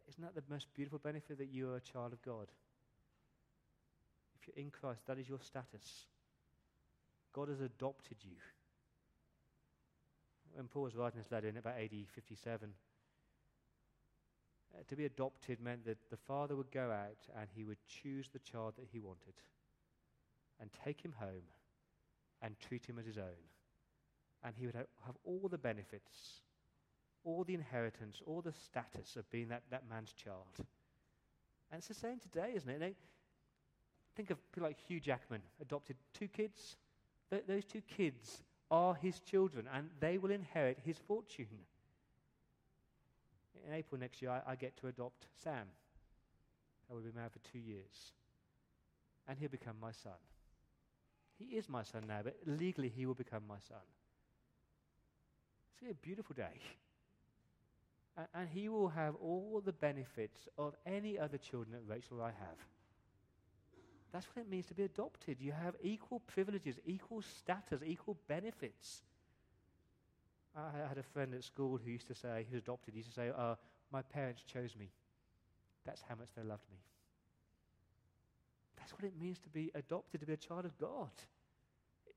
Isn't 0.09 0.23
that 0.23 0.35
the 0.35 0.53
most 0.53 0.67
beautiful 0.75 0.99
benefit 0.99 1.39
that 1.39 1.53
you 1.53 1.71
are 1.71 1.77
a 1.77 1.81
child 1.81 2.13
of 2.13 2.23
God? 2.23 2.49
If 4.41 4.49
you're 4.49 4.65
in 4.65 4.71
Christ, 4.71 5.07
that 5.07 5.19
is 5.19 5.29
your 5.29 5.41
status. 5.41 6.07
God 7.33 7.49
has 7.49 7.61
adopted 7.61 8.17
you 8.23 8.37
when 10.57 10.69
Paul 10.69 10.85
was 10.85 10.97
writing 10.97 11.21
this 11.21 11.31
letter 11.31 11.49
in 11.49 11.59
about 11.59 11.75
AD 11.79 11.92
57, 12.14 12.71
uh, 14.75 14.83
to 14.88 14.97
be 14.97 15.05
adopted 15.05 15.61
meant 15.61 15.85
that 15.85 15.99
the 16.11 16.16
father 16.16 16.57
would 16.57 16.71
go 16.71 16.90
out 16.90 17.19
and 17.38 17.49
he 17.55 17.64
would 17.64 17.77
choose 17.87 18.29
the 18.33 18.38
child 18.38 18.75
that 18.77 18.88
he 18.90 18.99
wanted 18.99 19.35
and 20.61 20.71
take 20.85 21.05
him 21.05 21.14
home 21.19 21.45
and 22.40 22.59
treat 22.59 22.87
him 22.87 22.99
as 22.99 23.05
his 23.07 23.19
own. 23.19 23.45
And 24.42 24.55
he 24.57 24.66
would 24.66 24.75
have, 24.75 24.87
all 25.25 25.49
the 25.51 25.59
benefits, 25.59 26.40
all 27.25 27.45
the 27.45 27.55
inheritance, 27.55 28.23
all 28.25 28.40
the 28.40 28.53
status 28.53 29.16
of 29.16 29.29
being 29.31 29.49
that, 29.49 29.62
that 29.71 29.88
man's 29.88 30.12
child. 30.12 30.47
And 31.71 31.79
it's 31.79 31.88
the 31.88 31.95
same 31.95 32.19
today, 32.19 32.53
isn't 32.55 32.71
it? 32.71 32.97
Think 34.14 34.31
of 34.31 34.38
people 34.53 34.69
like 34.69 34.79
Hugh 34.87 35.01
Jackman, 35.01 35.42
adopted 35.61 35.97
two 36.14 36.29
kids. 36.29 36.77
Th- 37.31 37.42
those 37.47 37.64
two 37.64 37.83
kids 37.83 38.42
are 38.71 38.95
his 38.95 39.21
children 39.21 39.69
and 39.73 39.89
they 40.01 40.19
will 40.19 40.31
inherit 40.31 40.79
his 40.85 40.99
fortune. 41.07 41.47
In 43.67 43.73
April 43.73 44.01
next 44.01 44.23
year, 44.23 44.31
I, 44.31 44.53
I 44.53 44.55
get 44.57 44.77
to 44.79 44.89
adopt 44.89 45.27
Sam. 45.43 45.67
I 46.91 46.95
will 46.95 47.01
be 47.01 47.13
married 47.15 47.33
for 47.33 47.41
two 47.51 47.59
years. 47.59 48.13
And 49.29 49.39
he'll 49.39 49.49
become 49.49 49.77
my 49.81 49.93
son. 49.93 50.13
He 51.39 51.57
is 51.57 51.69
my 51.69 51.83
son 51.83 52.05
now, 52.07 52.21
but 52.23 52.37
legally 52.47 52.93
he 52.95 53.07
will 53.07 53.15
become 53.15 53.43
my 53.49 53.59
son. 53.69 53.83
It's 55.69 55.81
going 55.81 55.93
to 55.93 56.01
be 56.01 56.03
a 56.03 56.07
beautiful 56.07 56.35
day. 56.35 56.61
and 58.35 58.49
he 58.49 58.69
will 58.69 58.89
have 58.89 59.15
all 59.17 59.61
the 59.65 59.73
benefits 59.73 60.49
of 60.57 60.75
any 60.87 61.19
other 61.19 61.39
children 61.39 61.73
that 61.73 61.93
Rachel 61.93 62.21
or 62.21 62.25
I 62.25 62.29
have. 62.29 62.59
That's 64.12 64.27
what 64.27 64.42
it 64.42 64.51
means 64.51 64.66
to 64.66 64.75
be 64.75 64.85
adopted. 64.85 65.38
You 65.40 65.53
have 65.53 65.75
equal 65.83 66.21
privileges, 66.21 66.77
equal 66.87 67.23
status, 67.23 67.81
equal 67.85 68.16
benefits. 68.29 69.03
I 70.57 70.88
had 70.88 70.97
a 70.97 71.03
friend 71.03 71.35
at 71.35 71.45
school 71.45 71.79
who 71.83 71.90
used 71.90 72.07
to 72.09 72.14
say, 72.14 72.47
he 72.49 72.55
was 72.55 72.62
adopted, 72.62 72.95
he 72.95 72.99
used 72.99 73.11
to 73.11 73.14
say, 73.14 73.31
uh, 73.37 73.57
My 73.92 74.01
parents 74.03 74.42
chose 74.42 74.75
me. 74.79 74.90
That's 75.85 76.03
how 76.09 76.14
much 76.14 76.29
they 76.35 76.42
loved 76.42 76.64
me. 76.71 76.79
That's 78.79 78.92
what 78.92 79.05
it 79.05 79.21
means 79.21 79.38
to 79.40 79.49
be 79.49 79.71
adopted, 79.75 80.21
to 80.21 80.27
be 80.27 80.33
a 80.33 80.37
child 80.37 80.64
of 80.64 80.79
God. 80.79 81.11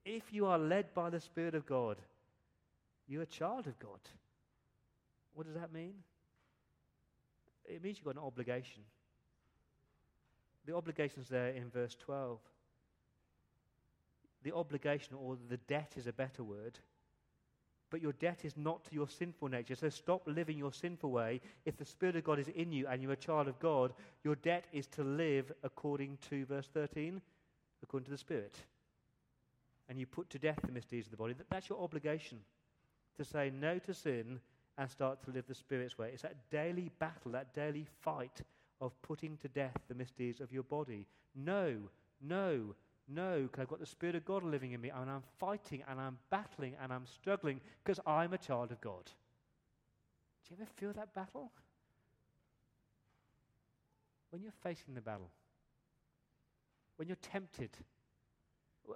If 0.06 0.32
you 0.32 0.46
are 0.46 0.58
led 0.58 0.94
by 0.94 1.10
the 1.10 1.20
Spirit 1.20 1.54
of 1.54 1.66
God, 1.66 1.98
you're 3.08 3.24
a 3.24 3.28
child 3.28 3.68
of 3.68 3.78
God. 3.80 4.00
What 5.34 5.46
does 5.46 5.56
that 5.56 5.74
mean? 5.74 5.96
It 7.66 7.84
means 7.84 7.98
you've 7.98 8.06
got 8.06 8.16
an 8.16 8.26
obligation. 8.26 8.84
The 10.66 10.76
obligation's 10.76 11.30
there 11.30 11.50
in 11.50 11.70
verse 11.70 11.96
12. 11.96 12.40
The 14.44 14.56
obligation, 14.56 15.16
or 15.16 15.38
the 15.50 15.58
debt 15.58 15.94
is 15.98 16.08
a 16.08 16.14
better 16.14 16.44
word, 16.44 16.80
but 17.90 18.02
your 18.02 18.14
debt 18.14 18.42
is 18.44 18.56
not 18.56 18.86
to 18.86 18.94
your 18.94 19.10
sinful 19.10 19.48
nature. 19.48 19.76
So 19.76 19.90
stop 19.90 20.22
living 20.28 20.58
your 20.58 20.72
sinful 20.72 21.12
way. 21.12 21.42
If 21.66 21.78
the 21.78 21.86
Spirit 21.86 22.16
of 22.16 22.24
God 22.24 22.40
is 22.40 22.48
in 22.50 22.72
you 22.72 22.88
and 22.88 23.02
you're 23.02 23.14
a 23.14 23.18
child 23.18 23.48
of 23.48 23.60
God, 23.60 23.94
your 24.24 24.36
debt 24.36 24.66
is 24.72 24.88
to 24.88 25.04
live 25.04 25.52
according 25.64 26.18
to 26.30 26.46
verse 26.46 26.70
13, 26.74 27.20
according 27.84 28.06
to 28.06 28.12
the 28.12 28.18
Spirit. 28.18 28.56
And 29.90 30.00
you 30.00 30.06
put 30.06 30.30
to 30.30 30.40
death 30.40 30.60
the 30.64 30.72
misdeeds 30.72 31.08
of 31.08 31.12
the 31.12 31.18
body. 31.18 31.34
That's 31.50 31.68
your 31.68 31.82
obligation 31.82 32.38
to 33.18 33.26
say 33.26 33.52
no 33.60 33.80
to 33.80 33.94
sin 33.94 34.40
and 34.78 34.90
start 34.90 35.24
to 35.24 35.32
live 35.32 35.46
the 35.48 35.56
Spirit's 35.56 35.98
way. 35.98 36.12
It's 36.14 36.22
that 36.22 36.50
daily 36.52 36.92
battle, 37.00 37.32
that 37.32 37.54
daily 37.54 37.88
fight 38.02 38.42
of 38.82 39.00
putting 39.02 39.38
to 39.38 39.48
death 39.48 39.78
the 39.88 39.96
misdeeds 39.96 40.40
of 40.40 40.52
your 40.52 40.64
body. 40.64 41.06
No, 41.36 41.76
no, 42.22 42.76
no, 43.08 43.44
because 43.44 43.62
I've 43.62 43.68
got 43.68 43.80
the 43.80 43.86
Spirit 43.86 44.16
of 44.16 44.26
God 44.26 44.44
living 44.44 44.72
in 44.74 44.82
me, 44.82 44.90
and 44.90 45.10
I'm 45.10 45.24
fighting 45.40 45.84
and 45.90 46.00
I'm 46.00 46.18
battling 46.30 46.76
and 46.82 46.94
I'm 46.94 47.06
struggling 47.06 47.60
because 47.84 48.00
I'm 48.06 48.34
a 48.34 48.38
child 48.38 48.72
of 48.72 48.80
God. 48.82 49.06
Do 49.06 50.56
you 50.56 50.58
ever 50.62 50.70
feel 50.78 50.94
that 50.94 51.14
battle? 51.14 51.52
When 54.30 54.42
you're 54.42 54.52
facing 54.64 54.94
the 54.94 55.02
battle, 55.02 55.32
when 56.98 57.08
you're 57.08 57.18
tempted, 57.18 57.72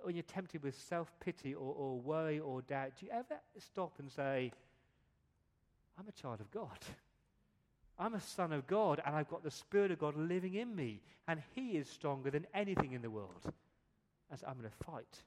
when 0.04 0.16
you're 0.16 0.24
tempted 0.24 0.62
with 0.62 0.80
self 0.80 1.12
pity 1.20 1.56
or, 1.56 1.74
or 1.76 2.00
worry 2.00 2.40
or 2.40 2.62
doubt, 2.62 2.94
do 3.00 3.06
you 3.08 3.12
ever 3.12 3.40
stop 3.58 3.94
and 4.00 4.12
say, 4.12 4.52
I'm 5.98 6.08
a 6.08 6.12
child 6.12 6.40
of 6.40 6.52
God? 6.52 6.78
I'm 8.00 8.16
a 8.16 8.22
son 8.22 8.52
of 8.54 8.68
God, 8.68 9.02
and 9.06 9.16
I've 9.16 9.30
got 9.30 9.44
the 9.44 9.52
Spirit 9.52 9.92
of 9.92 10.00
God 10.00 10.16
living 10.16 10.56
in 10.56 10.76
me, 10.76 11.02
and 11.28 11.42
He 11.56 11.72
is 11.78 11.88
stronger 11.88 12.32
than 12.32 12.48
anything 12.54 12.94
in 12.94 13.02
the 13.02 13.12
world 13.12 13.52
as 14.32 14.44
I'm 14.48 14.58
going 14.58 14.70
to 14.70 14.86
fight 14.86 15.24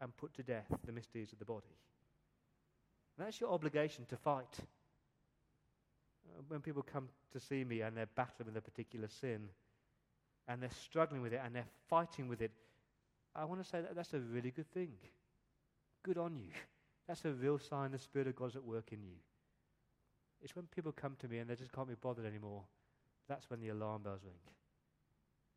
and 0.00 0.16
put 0.16 0.34
to 0.34 0.42
death 0.42 0.66
the 0.84 0.92
misdeeds 0.92 1.32
of 1.32 1.38
the 1.38 1.44
body. 1.44 1.74
And 3.16 3.26
that's 3.26 3.40
your 3.40 3.50
obligation 3.50 4.04
to 4.10 4.16
fight. 4.16 4.58
Uh, 6.28 6.42
when 6.48 6.60
people 6.60 6.82
come 6.82 7.08
to 7.32 7.40
see 7.40 7.64
me 7.64 7.80
and 7.80 7.96
they're 7.96 8.08
battling 8.14 8.46
with 8.46 8.56
a 8.56 8.60
particular 8.60 9.08
sin 9.08 9.48
and 10.48 10.62
they're 10.62 10.70
struggling 10.70 11.22
with 11.22 11.32
it 11.32 11.40
and 11.44 11.54
they're 11.54 11.64
fighting 11.88 12.28
with 12.28 12.42
it, 12.42 12.52
I 13.34 13.44
want 13.44 13.62
to 13.62 13.68
say 13.68 13.80
that 13.80 13.96
that's 13.96 14.14
a 14.14 14.20
really 14.20 14.50
good 14.50 14.70
thing. 14.72 14.92
Good 16.02 16.18
on 16.18 16.36
you. 16.36 16.50
That's 17.08 17.24
a 17.24 17.32
real 17.32 17.58
sign 17.58 17.92
the 17.92 17.98
Spirit 17.98 18.28
of 18.28 18.36
God's 18.36 18.56
at 18.56 18.64
work 18.64 18.92
in 18.92 19.02
you. 19.02 19.16
It's 20.46 20.54
when 20.54 20.66
people 20.66 20.92
come 20.92 21.16
to 21.18 21.26
me 21.26 21.38
and 21.38 21.50
they 21.50 21.56
just 21.56 21.72
can't 21.72 21.88
be 21.88 21.96
bothered 22.00 22.24
anymore. 22.24 22.62
That's 23.28 23.50
when 23.50 23.58
the 23.58 23.70
alarm 23.70 24.02
bells 24.02 24.20
ring. 24.22 24.38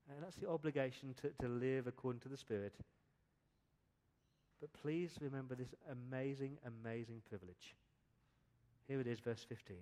And 0.10 0.24
that's 0.24 0.38
the 0.38 0.50
obligation 0.50 1.14
to, 1.22 1.30
to 1.46 1.48
live 1.48 1.86
according 1.86 2.22
to 2.22 2.28
the 2.28 2.36
Spirit. 2.36 2.74
But 4.60 4.74
please 4.74 5.12
remember 5.22 5.54
this 5.54 5.76
amazing, 5.92 6.58
amazing 6.66 7.22
privilege. 7.30 7.76
Here 8.88 9.00
it 9.00 9.06
is, 9.06 9.20
verse 9.20 9.46
15. 9.48 9.78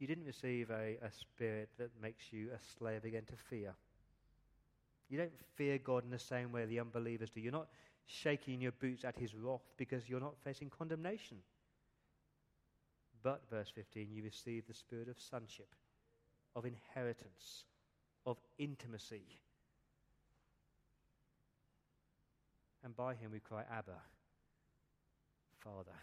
You 0.00 0.08
didn't 0.08 0.26
receive 0.26 0.70
a, 0.70 0.96
a 1.06 1.12
spirit 1.12 1.68
that 1.78 1.90
makes 2.02 2.32
you 2.32 2.48
a 2.52 2.58
slave 2.80 3.04
again 3.04 3.26
to 3.28 3.36
fear. 3.48 3.74
You 5.08 5.18
don't 5.18 5.38
fear 5.54 5.78
God 5.78 6.02
in 6.02 6.10
the 6.10 6.18
same 6.18 6.50
way 6.50 6.64
the 6.64 6.80
unbelievers 6.80 7.30
do. 7.30 7.40
You're 7.40 7.52
not 7.52 7.68
shaking 8.06 8.60
your 8.60 8.72
boots 8.72 9.04
at 9.04 9.16
his 9.16 9.36
wrath 9.36 9.70
because 9.76 10.08
you're 10.08 10.18
not 10.18 10.34
facing 10.42 10.68
condemnation. 10.68 11.36
But, 13.22 13.42
verse 13.50 13.70
15, 13.74 14.08
you 14.10 14.22
receive 14.22 14.66
the 14.66 14.74
spirit 14.74 15.08
of 15.08 15.20
sonship, 15.20 15.74
of 16.56 16.64
inheritance, 16.64 17.64
of 18.26 18.38
intimacy. 18.58 19.38
And 22.84 22.96
by 22.96 23.14
him 23.14 23.30
we 23.32 23.38
cry, 23.38 23.62
Abba, 23.70 24.00
Father. 25.60 25.96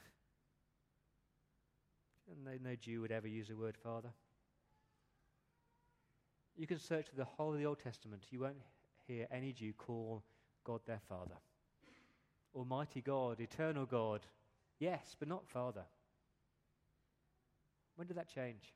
And 2.32 2.46
no, 2.46 2.70
no 2.70 2.76
Jew 2.76 3.02
would 3.02 3.12
ever 3.12 3.28
use 3.28 3.50
the 3.50 3.58
word 3.58 3.76
Father. 3.84 4.10
You 6.56 6.68
can 6.68 6.80
search 6.80 7.08
the 7.16 7.26
whole 7.26 7.54
of 7.54 7.60
the 7.60 7.66
Old 7.66 7.80
Testament. 7.80 8.24
You 8.30 8.42
won't 8.42 8.56
hear 9.08 9.28
any 9.32 9.52
Jew 9.52 9.74
call 9.74 10.24
God 10.64 10.82
their 10.86 11.02
Father. 11.10 11.36
Almighty 12.56 13.02
God, 13.02 13.40
eternal 13.40 13.86
God, 13.86 14.22
yes, 14.80 15.16
but 15.18 15.28
not 15.28 15.48
Father. 15.48 15.84
When 18.00 18.08
did 18.08 18.16
that 18.16 18.34
change? 18.34 18.72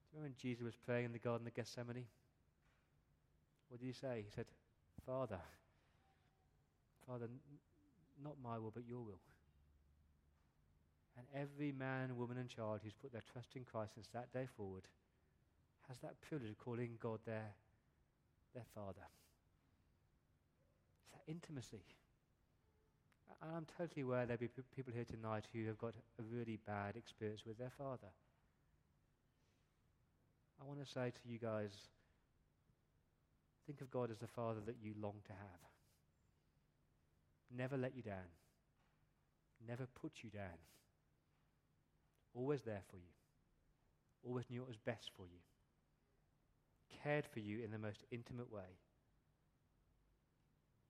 Do 0.00 0.16
you 0.16 0.22
remember 0.22 0.32
when 0.32 0.34
Jesus 0.40 0.64
was 0.64 0.74
praying 0.74 1.04
in 1.04 1.12
the 1.12 1.18
Garden 1.18 1.46
of 1.46 1.52
Gethsemane? 1.52 2.06
What 3.68 3.78
did 3.78 3.84
he 3.84 3.92
say? 3.92 4.24
He 4.24 4.30
said, 4.34 4.46
Father, 5.04 5.40
Father, 7.06 7.26
not 8.24 8.36
my 8.42 8.58
will, 8.58 8.70
but 8.74 8.88
your 8.88 9.02
will. 9.02 9.20
And 11.18 11.26
every 11.34 11.72
man, 11.72 12.16
woman, 12.16 12.38
and 12.38 12.48
child 12.48 12.80
who's 12.82 12.94
put 12.94 13.12
their 13.12 13.20
trust 13.30 13.54
in 13.54 13.64
Christ 13.64 13.92
since 13.92 14.08
that 14.14 14.32
day 14.32 14.48
forward 14.56 14.88
has 15.88 15.98
that 15.98 16.18
privilege 16.22 16.52
of 16.52 16.58
calling 16.58 16.96
God 17.02 17.18
their, 17.26 17.52
their 18.54 18.64
Father. 18.74 19.04
It's 21.02 21.12
that 21.12 21.30
intimacy. 21.30 21.84
And 23.28 23.56
I'm 23.56 23.66
totally 23.78 24.02
aware 24.02 24.26
there'll 24.26 24.40
be 24.40 24.48
people 24.74 24.92
here 24.92 25.04
tonight 25.04 25.44
who 25.52 25.66
have 25.66 25.78
got 25.78 25.94
a 26.18 26.22
really 26.22 26.58
bad 26.66 26.96
experience 26.96 27.42
with 27.46 27.58
their 27.58 27.72
Father. 27.76 28.12
I 30.60 30.64
want 30.64 30.84
to 30.84 30.90
say 30.90 31.10
to 31.10 31.28
you 31.28 31.38
guys 31.38 31.72
think 33.66 33.80
of 33.80 33.90
God 33.90 34.10
as 34.10 34.18
the 34.18 34.26
Father 34.26 34.60
that 34.66 34.76
you 34.82 34.94
long 35.00 35.14
to 35.26 35.32
have. 35.32 35.60
Never 37.56 37.76
let 37.76 37.96
you 37.96 38.02
down, 38.02 38.30
never 39.66 39.86
put 40.00 40.12
you 40.22 40.30
down. 40.30 40.58
Always 42.34 42.62
there 42.62 42.82
for 42.90 42.96
you, 42.96 43.12
always 44.26 44.44
knew 44.50 44.60
what 44.60 44.68
was 44.68 44.78
best 44.78 45.10
for 45.16 45.26
you, 45.26 45.38
cared 47.02 47.26
for 47.32 47.40
you 47.40 47.62
in 47.62 47.70
the 47.70 47.78
most 47.78 48.04
intimate 48.10 48.52
way. 48.52 48.78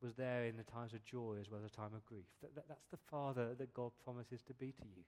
Was 0.05 0.15
there 0.17 0.45
in 0.45 0.59
the 0.59 0.65
times 0.65 0.93
of 0.93 1.03
joy 1.03 1.37
as 1.41 1.51
well 1.51 1.63
as 1.65 1.71
the 1.71 1.77
time 1.77 1.95
of 1.95 2.05
grief. 2.05 2.27
That, 2.43 2.55
that, 2.55 2.69
that's 2.69 2.89
the 2.91 2.99
Father 3.11 3.55
that 3.59 3.73
God 3.73 3.91
promises 4.05 4.43
to 4.43 4.53
be 4.53 4.67
to 4.73 4.85
you. 4.85 5.03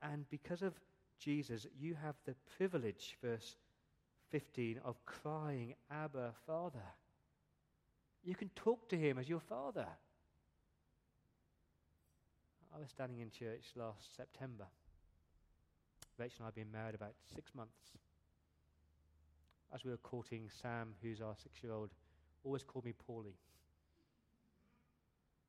And 0.00 0.24
because 0.30 0.62
of 0.62 0.74
Jesus, 1.18 1.66
you 1.80 1.96
have 2.00 2.14
the 2.26 2.36
privilege, 2.56 3.16
verse 3.20 3.56
15, 4.30 4.78
of 4.84 5.04
crying, 5.04 5.74
Abba, 5.90 6.32
Father. 6.46 6.86
You 8.22 8.36
can 8.36 8.50
talk 8.50 8.88
to 8.90 8.96
him 8.96 9.18
as 9.18 9.28
your 9.28 9.40
father. 9.40 9.86
I 12.72 12.78
was 12.78 12.90
standing 12.90 13.18
in 13.18 13.30
church 13.30 13.64
last 13.74 14.14
September. 14.16 14.66
Rachel 16.18 16.36
and 16.38 16.44
I 16.44 16.48
have 16.48 16.54
been 16.54 16.70
married 16.70 16.94
about 16.94 17.14
six 17.34 17.52
months. 17.52 17.96
As 19.74 19.84
we 19.84 19.90
were 19.90 19.96
courting, 19.96 20.48
Sam, 20.62 20.94
who's 21.02 21.20
our 21.20 21.34
six 21.42 21.64
year 21.64 21.72
old, 21.72 21.90
always 22.44 22.62
called 22.62 22.84
me 22.84 22.92
Paulie. 23.08 23.36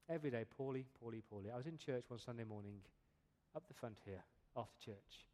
Every 0.09 0.31
day, 0.31 0.45
Paulie, 0.59 0.85
Paulie, 1.01 1.21
Paulie. 1.31 1.53
I 1.53 1.57
was 1.57 1.67
in 1.67 1.77
church 1.77 2.05
one 2.07 2.19
Sunday 2.19 2.43
morning, 2.43 2.75
up 3.55 3.63
the 3.67 3.73
front 3.73 3.97
here, 4.05 4.23
after 4.57 4.73
church. 4.83 5.25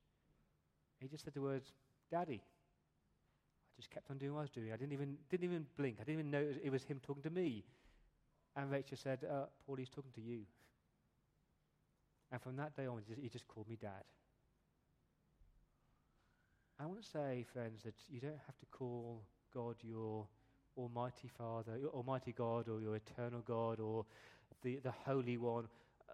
He 0.99 1.07
just 1.07 1.23
said 1.23 1.33
the 1.33 1.41
words, 1.41 1.71
Daddy. 2.11 2.41
I 2.41 3.75
just 3.77 3.89
kept 3.89 4.09
on 4.11 4.17
doing 4.17 4.33
what 4.33 4.39
I 4.39 4.43
was 4.43 4.49
doing. 4.49 4.71
I 4.71 4.77
didn't 4.77 4.93
even, 4.93 5.17
didn't 5.29 5.45
even 5.45 5.65
blink. 5.77 5.97
I 5.99 6.03
didn't 6.03 6.19
even 6.19 6.31
know 6.31 6.39
it 6.39 6.47
was, 6.47 6.57
it 6.63 6.69
was 6.71 6.83
him 6.83 6.99
talking 7.01 7.23
to 7.23 7.29
me. 7.29 7.63
And 8.55 8.71
Rachel 8.71 8.97
said, 8.97 9.19
uh, 9.29 9.45
Paul, 9.65 9.75
he's 9.75 9.89
talking 9.89 10.11
to 10.15 10.21
you. 10.21 10.41
And 12.31 12.41
from 12.41 12.55
that 12.57 12.75
day 12.75 12.87
on, 12.87 13.01
he 13.21 13.29
just 13.29 13.47
called 13.47 13.67
me 13.67 13.77
Dad. 13.79 14.03
I 16.79 16.85
want 16.85 17.01
to 17.01 17.07
say, 17.07 17.45
friends, 17.53 17.83
that 17.83 17.95
you 18.09 18.19
don't 18.19 18.39
have 18.45 18.57
to 18.57 18.65
call 18.71 19.23
God 19.53 19.75
your 19.81 20.27
Almighty 20.77 21.29
Father, 21.37 21.79
Almighty 21.93 22.33
God, 22.33 22.67
or 22.67 22.81
your 22.81 22.95
Eternal 22.95 23.41
God, 23.45 23.79
or 23.79 24.05
the, 24.63 24.77
the 24.83 24.91
Holy 25.05 25.37
One. 25.37 25.67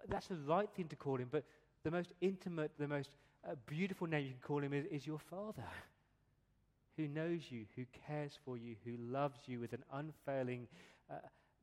That's 0.08 0.28
the 0.28 0.36
right 0.36 0.68
thing 0.74 0.88
to 0.88 0.96
call 0.96 1.16
him, 1.16 1.28
but 1.30 1.44
the 1.84 1.90
most 1.90 2.12
intimate, 2.20 2.70
the 2.78 2.88
most 2.88 3.10
uh, 3.48 3.54
beautiful 3.66 4.06
name 4.06 4.24
you 4.24 4.30
can 4.32 4.40
call 4.40 4.62
him 4.62 4.72
is, 4.72 4.86
is 4.86 5.06
your 5.06 5.18
Father, 5.18 5.64
who 6.96 7.08
knows 7.08 7.40
you, 7.50 7.64
who 7.76 7.84
cares 8.06 8.38
for 8.44 8.56
you, 8.56 8.76
who 8.84 8.96
loves 8.98 9.40
you 9.46 9.60
with 9.60 9.72
an 9.72 9.82
unfailing, 9.92 10.68
uh, 11.10 11.14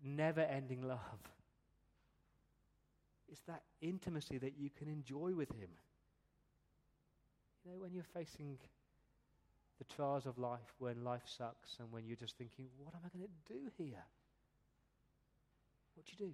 never 0.04 0.42
ending 0.42 0.82
love. 0.88 1.00
It's 3.32 3.42
that 3.48 3.62
intimacy 3.82 4.38
that 4.40 4.54
you 4.58 4.70
can 4.78 4.88
enjoy 4.88 5.34
with 5.36 5.50
him. 5.52 5.70
You 7.64 7.72
know, 7.72 7.78
when 7.80 7.94
you're 7.94 8.04
facing 8.14 8.58
the 9.80 9.86
trials 9.96 10.26
of 10.26 10.38
life, 10.38 10.76
when 10.78 11.04
life 11.04 11.24
sucks, 11.26 11.78
and 11.80 11.92
when 11.92 12.06
you're 12.06 12.20
just 12.20 12.38
thinking, 12.38 12.68
what 12.78 12.94
am 12.94 13.02
I 13.06 13.10
going 13.18 13.28
to 13.28 13.54
do 13.54 13.72
here? 13.78 14.06
What 15.96 16.06
do 16.06 16.12
you 16.12 16.28
do? 16.28 16.34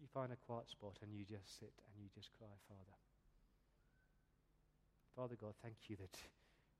You 0.00 0.06
find 0.12 0.30
a 0.32 0.36
quiet 0.36 0.68
spot 0.68 0.98
and 1.02 1.10
you 1.12 1.24
just 1.24 1.58
sit 1.58 1.72
and 1.72 2.02
you 2.02 2.10
just 2.14 2.30
cry, 2.38 2.52
Father. 2.68 2.96
Father 5.16 5.36
God, 5.40 5.54
thank 5.62 5.76
you 5.88 5.96
that 5.96 6.18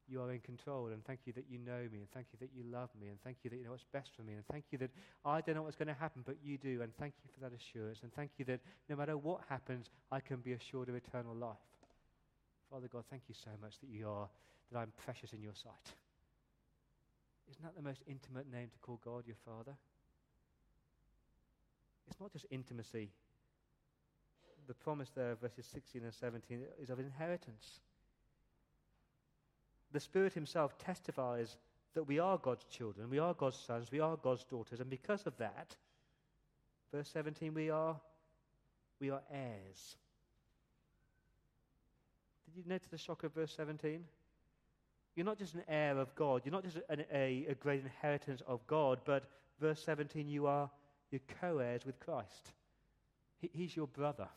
you 0.06 0.20
are 0.20 0.30
in 0.32 0.40
control, 0.40 0.88
and 0.88 1.02
thank 1.04 1.20
you 1.24 1.32
that 1.32 1.46
you 1.48 1.58
know 1.58 1.88
me, 1.90 2.00
and 2.00 2.10
thank 2.12 2.26
you 2.32 2.38
that 2.40 2.50
you 2.54 2.62
love 2.70 2.90
me, 3.00 3.08
and 3.08 3.18
thank 3.22 3.38
you 3.42 3.48
that 3.48 3.56
you 3.56 3.64
know 3.64 3.70
what's 3.70 3.86
best 3.92 4.10
for 4.14 4.22
me, 4.22 4.34
and 4.34 4.44
thank 4.52 4.64
you 4.70 4.76
that 4.76 4.90
I 5.24 5.40
don't 5.40 5.54
know 5.54 5.62
what's 5.62 5.76
going 5.76 5.88
to 5.88 5.94
happen, 5.94 6.22
but 6.26 6.36
you 6.44 6.58
do, 6.58 6.82
and 6.82 6.94
thank 6.98 7.14
you 7.24 7.30
for 7.32 7.40
that 7.40 7.56
assurance, 7.56 8.00
and 8.02 8.12
thank 8.12 8.32
you 8.36 8.44
that 8.44 8.60
no 8.90 8.96
matter 8.96 9.16
what 9.16 9.40
happens, 9.48 9.88
I 10.12 10.20
can 10.20 10.38
be 10.38 10.52
assured 10.52 10.90
of 10.90 10.94
eternal 10.94 11.34
life. 11.34 11.56
Father 12.70 12.88
God, 12.88 13.04
thank 13.10 13.22
you 13.28 13.34
so 13.34 13.50
much 13.60 13.78
that 13.80 13.88
you 13.88 14.08
are, 14.08 14.28
that 14.72 14.78
I'm 14.78 14.92
precious 15.04 15.32
in 15.32 15.42
your 15.42 15.54
sight. 15.54 15.94
Isn't 17.50 17.62
that 17.62 17.76
the 17.76 17.82
most 17.82 18.02
intimate 18.06 18.50
name 18.50 18.68
to 18.72 18.78
call 18.80 19.00
God 19.04 19.24
your 19.26 19.36
Father? 19.44 19.76
It's 22.08 22.20
not 22.20 22.32
just 22.32 22.46
intimacy. 22.50 23.10
The 24.66 24.74
promise 24.74 25.10
there, 25.14 25.34
verses 25.34 25.66
16 25.72 26.02
and 26.02 26.14
17, 26.14 26.62
is 26.82 26.90
of 26.90 26.98
inheritance. 26.98 27.80
The 29.92 30.00
Spirit 30.00 30.32
Himself 30.32 30.78
testifies 30.78 31.56
that 31.94 32.04
we 32.08 32.18
are 32.18 32.38
God's 32.38 32.64
children, 32.64 33.08
we 33.10 33.18
are 33.18 33.34
God's 33.34 33.58
sons, 33.58 33.92
we 33.92 34.00
are 34.00 34.16
God's 34.16 34.44
daughters, 34.44 34.80
and 34.80 34.90
because 34.90 35.26
of 35.26 35.36
that, 35.38 35.76
verse 36.92 37.08
17, 37.12 37.54
we 37.54 37.70
are, 37.70 37.96
we 39.00 39.10
are 39.10 39.22
heirs. 39.30 39.96
Did 42.54 42.66
you 42.66 42.70
notice 42.70 42.88
the 42.88 42.98
shock 42.98 43.24
of 43.24 43.34
verse 43.34 43.52
17? 43.56 44.04
You're 45.16 45.26
not 45.26 45.38
just 45.38 45.54
an 45.54 45.62
heir 45.68 45.98
of 45.98 46.14
God, 46.14 46.42
you're 46.44 46.52
not 46.52 46.64
just 46.64 46.78
an, 46.88 47.04
a, 47.12 47.46
a 47.50 47.54
great 47.54 47.82
inheritance 47.82 48.42
of 48.46 48.64
God, 48.66 49.00
but 49.04 49.24
verse 49.60 49.82
17, 49.84 50.28
you 50.28 50.46
are 50.46 50.70
you're 51.10 51.20
co 51.40 51.58
heirs 51.58 51.86
with 51.86 52.00
Christ. 52.00 52.52
He, 53.38 53.50
he's 53.52 53.76
your 53.76 53.86
brother. 53.86 54.28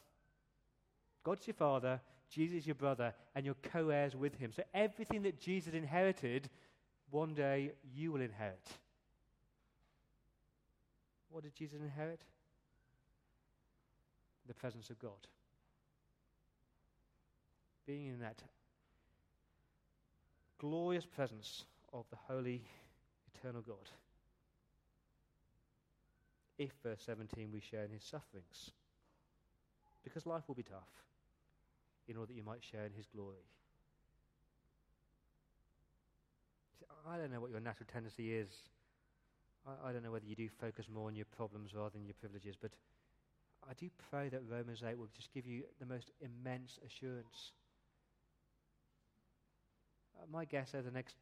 God's 1.24 1.48
your 1.48 1.56
father, 1.56 2.00
Jesus 2.30 2.66
your 2.66 2.76
brother, 2.76 3.14
and 3.36 3.46
you're 3.46 3.56
co 3.72 3.90
heirs 3.90 4.16
with 4.16 4.36
him. 4.36 4.52
So 4.52 4.64
everything 4.74 5.24
that 5.24 5.40
Jesus 5.40 5.74
inherited, 5.74 6.50
one 7.10 7.34
day 7.34 7.72
you 7.96 8.12
will 8.12 8.22
inherit. 8.22 8.68
What 11.30 11.44
did 11.44 11.56
Jesus 11.56 11.80
inherit? 11.82 12.22
The 14.48 14.54
presence 14.54 14.90
of 14.90 15.00
God. 15.00 15.28
Being 17.88 18.08
in 18.08 18.20
that 18.20 18.44
glorious 20.60 21.06
presence 21.06 21.66
of 21.94 22.06
the 22.12 22.18
holy, 22.28 22.62
eternal 23.34 23.62
God 23.62 23.90
if, 26.58 26.72
verse 26.84 27.02
17, 27.06 27.50
we 27.52 27.60
share 27.60 27.84
in 27.84 27.92
his 27.92 28.04
sufferings. 28.04 28.72
Because 30.04 30.26
life 30.26 30.44
will 30.48 30.56
be 30.56 30.64
tough 30.64 30.90
in 32.08 32.18
order 32.18 32.28
that 32.28 32.38
you 32.38 32.44
might 32.44 32.64
share 32.64 32.86
in 32.86 32.94
his 32.94 33.06
glory. 33.06 33.46
I 37.08 37.18
don't 37.18 37.32
know 37.32 37.40
what 37.40 37.52
your 37.52 37.60
natural 37.60 37.88
tendency 37.92 38.34
is. 38.34 38.50
I, 39.66 39.90
I, 39.90 39.94
don't 39.94 40.04
know 40.04 40.12
whether 40.12 40.26
you 40.26 40.36
do 40.36 40.50
focus 40.50 40.88
more 40.94 41.08
on 41.08 41.16
your 41.16 41.26
problems 41.26 41.74
rather 41.74 41.92
than 41.92 42.06
your 42.06 42.16
privileges, 42.20 42.56
but 42.60 42.72
I 43.70 43.74
do 43.74 43.90
pray 44.10 44.30
that 44.30 44.42
Romans 44.50 44.84
8 44.86 44.98
will 44.98 45.08
just 45.16 45.34
give 45.34 45.46
you 45.46 45.64
the 45.80 45.86
most 45.86 46.12
immense 46.22 46.80
assurance. 46.86 47.52
Uh, 50.18 50.26
my 50.32 50.46
guess 50.46 50.74
over 50.74 50.84
the 50.84 50.92
next 50.92 51.16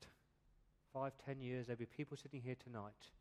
five, 0.93 1.11
ten 1.25 1.39
years, 1.39 1.67
there'll 1.67 1.79
be 1.79 1.85
people 1.85 2.17
sitting 2.17 2.41
here 2.41 2.55
tonight 2.63 3.11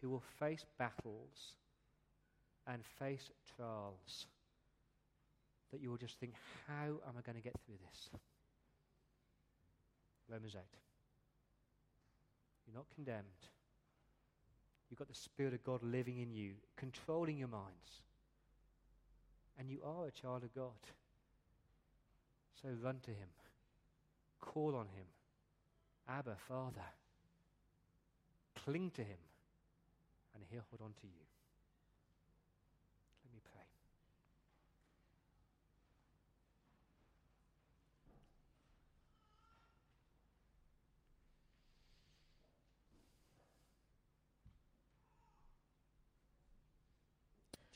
who 0.00 0.10
will 0.10 0.22
face 0.38 0.64
battles 0.78 1.54
and 2.66 2.82
face 2.98 3.30
trials 3.56 4.26
that 5.72 5.80
you 5.80 5.90
will 5.90 5.96
just 5.96 6.18
think, 6.20 6.32
how 6.66 6.84
am 7.08 7.14
I 7.18 7.22
going 7.24 7.36
to 7.36 7.42
get 7.42 7.54
through 7.64 7.76
this? 7.90 8.10
Romans 10.28 10.54
8. 10.54 10.60
You're 12.66 12.76
not 12.76 12.86
condemned. 12.94 13.24
You've 14.90 14.98
got 14.98 15.08
the 15.08 15.14
Spirit 15.14 15.54
of 15.54 15.64
God 15.64 15.82
living 15.82 16.18
in 16.20 16.32
you, 16.32 16.52
controlling 16.76 17.38
your 17.38 17.48
minds. 17.48 18.02
And 19.58 19.70
you 19.70 19.80
are 19.84 20.06
a 20.06 20.10
child 20.10 20.44
of 20.44 20.54
God. 20.54 20.70
So 22.62 22.68
run 22.82 22.98
to 23.04 23.10
Him. 23.10 23.28
Call 24.46 24.74
on 24.74 24.86
Him. 24.86 25.06
Abba, 26.08 26.36
Father. 26.48 26.86
Cling 28.64 28.90
to 28.94 29.02
Him 29.02 29.18
and 30.34 30.44
He'll 30.50 30.64
hold 30.70 30.80
on 30.82 30.94
to 31.00 31.06
you. 31.06 31.24
Let 33.24 33.32
me 33.34 33.40
pray. 33.44 33.62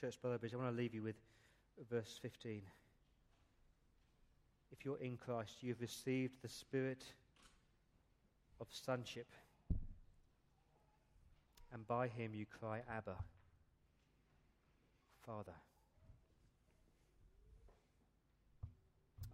Church 0.00 0.20
Brother 0.22 0.38
I 0.42 0.56
want 0.56 0.70
to 0.70 0.76
leave 0.76 0.94
you 0.94 1.02
with 1.02 1.16
verse 1.90 2.18
15. 2.22 2.62
If 4.72 4.84
you're 4.84 4.98
in 4.98 5.16
Christ, 5.16 5.58
you've 5.60 5.80
received 5.80 6.34
the 6.42 6.48
spirit 6.48 7.04
of 8.60 8.66
sonship 8.70 9.26
and 11.72 11.86
by 11.86 12.08
him 12.08 12.34
you 12.34 12.46
cry, 12.46 12.82
Abba, 12.90 13.16
Father. 15.24 15.54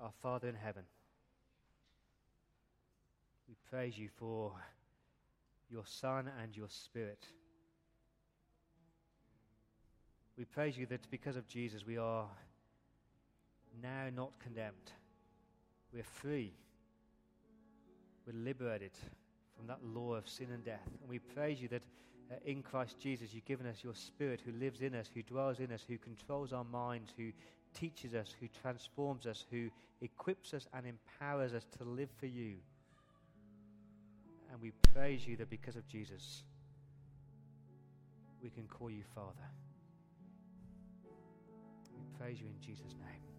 Our 0.00 0.12
Father 0.22 0.48
in 0.48 0.54
heaven, 0.54 0.82
we 3.48 3.54
praise 3.70 3.96
you 3.96 4.08
for 4.18 4.52
your 5.70 5.84
Son 5.86 6.30
and 6.42 6.54
your 6.54 6.68
Spirit. 6.68 7.26
We 10.36 10.44
praise 10.44 10.76
you 10.76 10.84
that 10.86 11.10
because 11.10 11.36
of 11.36 11.48
Jesus 11.48 11.86
we 11.86 11.96
are 11.96 12.26
now 13.82 14.08
not 14.14 14.32
condemned. 14.38 14.92
We're 15.92 16.02
free. 16.02 16.52
We're 18.26 18.38
liberated 18.38 18.92
from 19.56 19.66
that 19.68 19.78
law 19.82 20.14
of 20.14 20.28
sin 20.28 20.48
and 20.52 20.64
death. 20.64 20.86
And 21.00 21.08
we 21.08 21.18
praise 21.18 21.60
you 21.60 21.68
that 21.68 21.82
uh, 22.30 22.34
in 22.44 22.62
Christ 22.62 22.98
Jesus, 22.98 23.32
you've 23.32 23.44
given 23.44 23.66
us 23.66 23.84
your 23.84 23.94
Spirit 23.94 24.40
who 24.44 24.52
lives 24.52 24.80
in 24.80 24.94
us, 24.94 25.08
who 25.12 25.22
dwells 25.22 25.60
in 25.60 25.72
us, 25.72 25.84
who 25.86 25.96
controls 25.96 26.52
our 26.52 26.64
minds, 26.64 27.12
who 27.16 27.30
teaches 27.72 28.14
us, 28.14 28.34
who 28.40 28.48
transforms 28.60 29.26
us, 29.26 29.44
who 29.50 29.70
equips 30.00 30.54
us 30.54 30.66
and 30.74 30.86
empowers 30.86 31.54
us 31.54 31.66
to 31.78 31.84
live 31.84 32.10
for 32.18 32.26
you. 32.26 32.56
And 34.50 34.60
we 34.60 34.72
praise 34.92 35.26
you 35.26 35.36
that 35.36 35.50
because 35.50 35.76
of 35.76 35.86
Jesus, 35.86 36.42
we 38.42 38.50
can 38.50 38.66
call 38.66 38.90
you 38.90 39.02
Father. 39.14 39.30
We 41.94 42.18
praise 42.18 42.40
you 42.40 42.46
in 42.46 42.60
Jesus' 42.60 42.94
name. 42.94 43.35